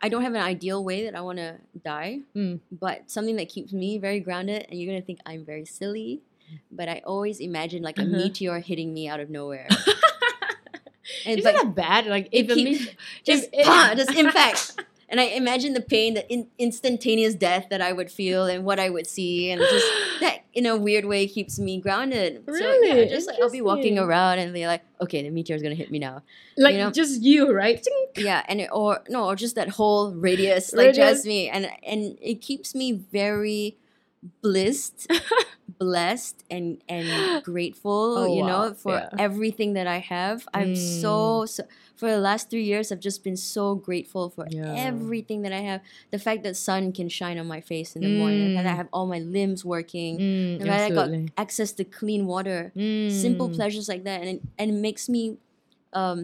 [0.00, 1.50] I don't have an ideal way that I want to
[1.84, 2.60] die, Mm.
[2.70, 4.60] but something that keeps me very grounded.
[4.68, 6.20] And you're gonna think I'm very silly,
[6.70, 8.16] but I always imagine like a Uh-huh.
[8.22, 9.66] meteor hitting me out of nowhere.
[11.26, 12.06] and Isn't but that bad?
[12.06, 14.60] Like if a keep- meet- just if- just impact.
[15.10, 18.78] And I imagine the pain, the in, instantaneous death that I would feel, and what
[18.78, 19.86] I would see, and just
[20.20, 22.42] that in a weird way keeps me grounded.
[22.46, 23.08] So yeah, Really?
[23.08, 25.98] just like I'll be walking around and be like, okay, the meteor's gonna hit me
[25.98, 26.22] now.
[26.56, 26.90] like know?
[26.90, 27.82] just you, right?
[28.16, 30.96] yeah and it, or no or just that whole radius like Radius.
[31.18, 33.76] just me and and it keeps me very
[34.42, 35.06] blissed
[35.78, 37.08] blessed and and
[37.44, 38.74] grateful Oh, you know wow.
[38.74, 39.08] for Yeah.
[39.18, 41.48] everything that i have i'm so, mm.
[41.48, 41.62] so
[41.98, 44.74] for the last three years i've just been so grateful for Yeah.
[44.88, 45.80] everything that i have
[46.14, 48.72] the fact that sun can shine on my face in the morning the fact that
[48.74, 48.82] i Mm.
[48.82, 51.08] have all my limbs working Mm, that i got
[51.44, 52.60] access to clean water
[53.24, 53.54] simple Mm.
[53.58, 55.22] pleasures like that and it, and it makes me
[55.92, 56.18] um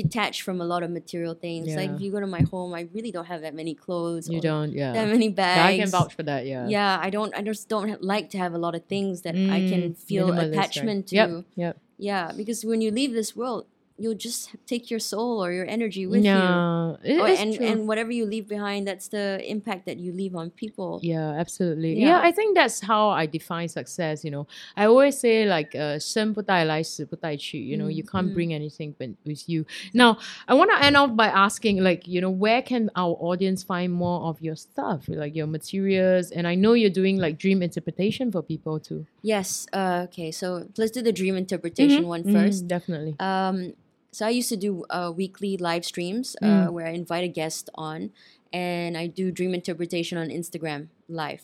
[0.00, 2.82] detached from a lot of material things like if you go to my home i
[2.94, 4.92] really don't have that many clothes You or don't, yeah.
[4.98, 6.46] that many Yeah, bags I can vouch for that.
[6.46, 6.68] Yeah.
[6.76, 9.58] yeah i don't i just don't like to have a lot of things that i
[9.70, 10.52] can Mm, feel minimalist, right.
[10.52, 11.30] attachment to Yep.
[11.56, 11.74] Yep.
[11.98, 13.66] yeah because when you leave this world
[14.01, 16.93] you'll just take your soul or your energy with you yeah.
[17.03, 17.65] It or, is and true.
[17.65, 21.97] and whatever you leave behind that's the impact that you leave on people Yeah, absolutely.
[21.97, 22.07] Yeah.
[22.09, 22.19] Yeah.
[22.21, 24.23] I think that's how I define success.
[24.23, 27.57] You know, I always say like, uh, 生不带来，死不带去.
[27.65, 29.65] You know, you can't Mm, bring anything but with you.
[29.93, 30.17] Now,
[30.47, 33.89] I want to end off by asking, like, you know, where can our audience find
[33.91, 36.31] more of your stuff, like your materials?
[36.31, 39.05] And I know you're doing like dream interpretation for people too.
[39.23, 43.15] yes uh, okay so let's do the dream interpretation one Mm, first definitely.
[43.19, 43.73] Um,
[44.12, 46.72] so I used to do uh, weekly live streams uh, Mm.
[46.72, 48.10] where I invite a guest on,
[48.52, 51.42] and I do dream interpretation on Instagram live.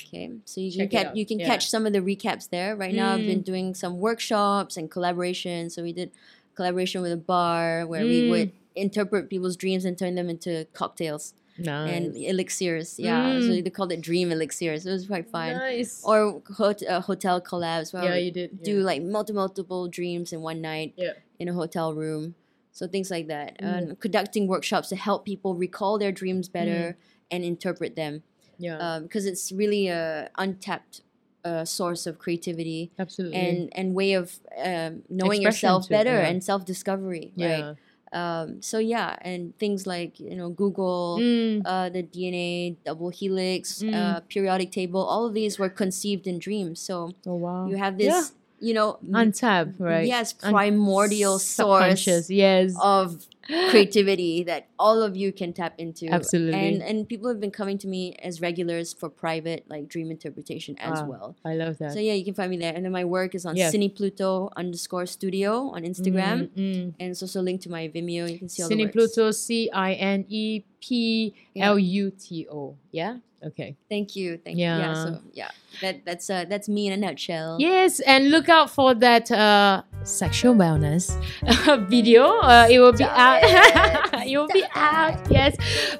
[0.00, 1.46] Okay, so you Check can catch you can yeah.
[1.46, 2.76] catch some of the recaps there.
[2.76, 3.44] Right now, I've been Mm.
[3.52, 5.72] doing some workshops and collaborations.
[5.72, 6.10] So we did
[6.54, 8.84] collaboration with a bar where we would Mm.
[8.86, 11.90] interpret people's dreams and turn them into cocktails Nice.
[11.92, 12.88] and elixirs.
[12.98, 13.64] Yeah, so Mm.
[13.64, 14.86] they called it dream elixirs.
[14.86, 15.56] It was quite fun.
[15.56, 16.00] Nice.
[16.04, 18.62] Or hot, uh, hotel collabs where yeah, you did.
[18.62, 21.14] do like multiple multiple dreams in one night Yeah.
[21.38, 22.34] In a hotel room
[22.72, 23.98] so things like that Mm.
[24.00, 26.96] conducting workshops to help people recall their dreams better Mm.
[27.32, 28.22] and interpret them
[28.58, 28.98] yeah.
[29.02, 31.02] because it's really a untapped
[31.44, 33.38] uh, source of creativity absolutely.
[33.38, 34.38] and and way of
[34.70, 36.28] um, knowing Expression yourself better yeah.
[36.28, 37.48] and self-discovery yeah.
[37.48, 37.76] right
[38.12, 41.62] um, so yeah and things like you know google Mm.
[41.64, 43.94] uh, the dna double helix Mm.
[43.94, 47.66] uh, periodic table all of these were conceived in dreams so oh wow.
[47.70, 50.06] you have this you know untapped, right?
[50.06, 52.06] yes Un- primordial source.
[52.28, 52.74] Yes.
[52.82, 53.24] of
[53.70, 56.52] creativity that all of you can tap into Absolutely.
[56.68, 60.76] and and people have been coming to me as regulars for private like dream interpretation
[60.78, 61.06] as Wow.
[61.08, 61.92] well I love that.
[61.92, 63.70] so yeah you can find me there and then my work is on Yeah.
[63.70, 66.94] Cine Pluto underscore studio on Instagram Mm, mm.
[67.00, 68.92] and it's also linked to my Vimeo you can see all the Cine works.
[68.92, 72.76] Pluto, C I N E P L U T O.
[72.92, 73.16] Yeah.
[73.44, 73.76] Okay.
[73.88, 74.94] thank you thank you yeah Yeah.
[75.04, 78.94] so yeah that that's uh that's me in a nutshell Yes, and look out for
[78.94, 81.12] that uh, sexual wellness
[81.88, 82.24] video.
[82.40, 83.40] Uh, it will be Stop out.
[83.44, 84.28] it.
[84.36, 85.20] will be out.
[85.30, 85.54] Yes,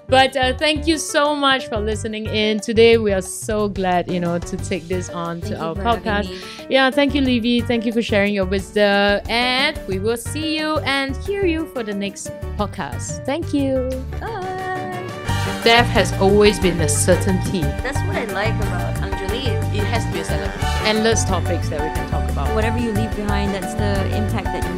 [0.09, 2.97] but uh, thank you so much for listening in today.
[2.99, 6.29] We are so glad, you know, to take this on Thank to our podcast.
[6.69, 7.61] Yeah, thank you, Livy.
[7.61, 11.83] Thank you for sharing your wisdom, and we will see you and hear you for
[11.85, 13.25] the next podcast.
[13.27, 13.89] Thank you.
[14.21, 14.55] Bye.
[15.65, 17.63] Death has always been a certainty.
[17.83, 19.49] That's what I like about Angjolie.
[19.75, 20.87] it has to be a celebration.
[20.87, 22.55] Endless topics that we can talk about.
[22.55, 24.78] Whatever you leave behind, that's the impact that you leave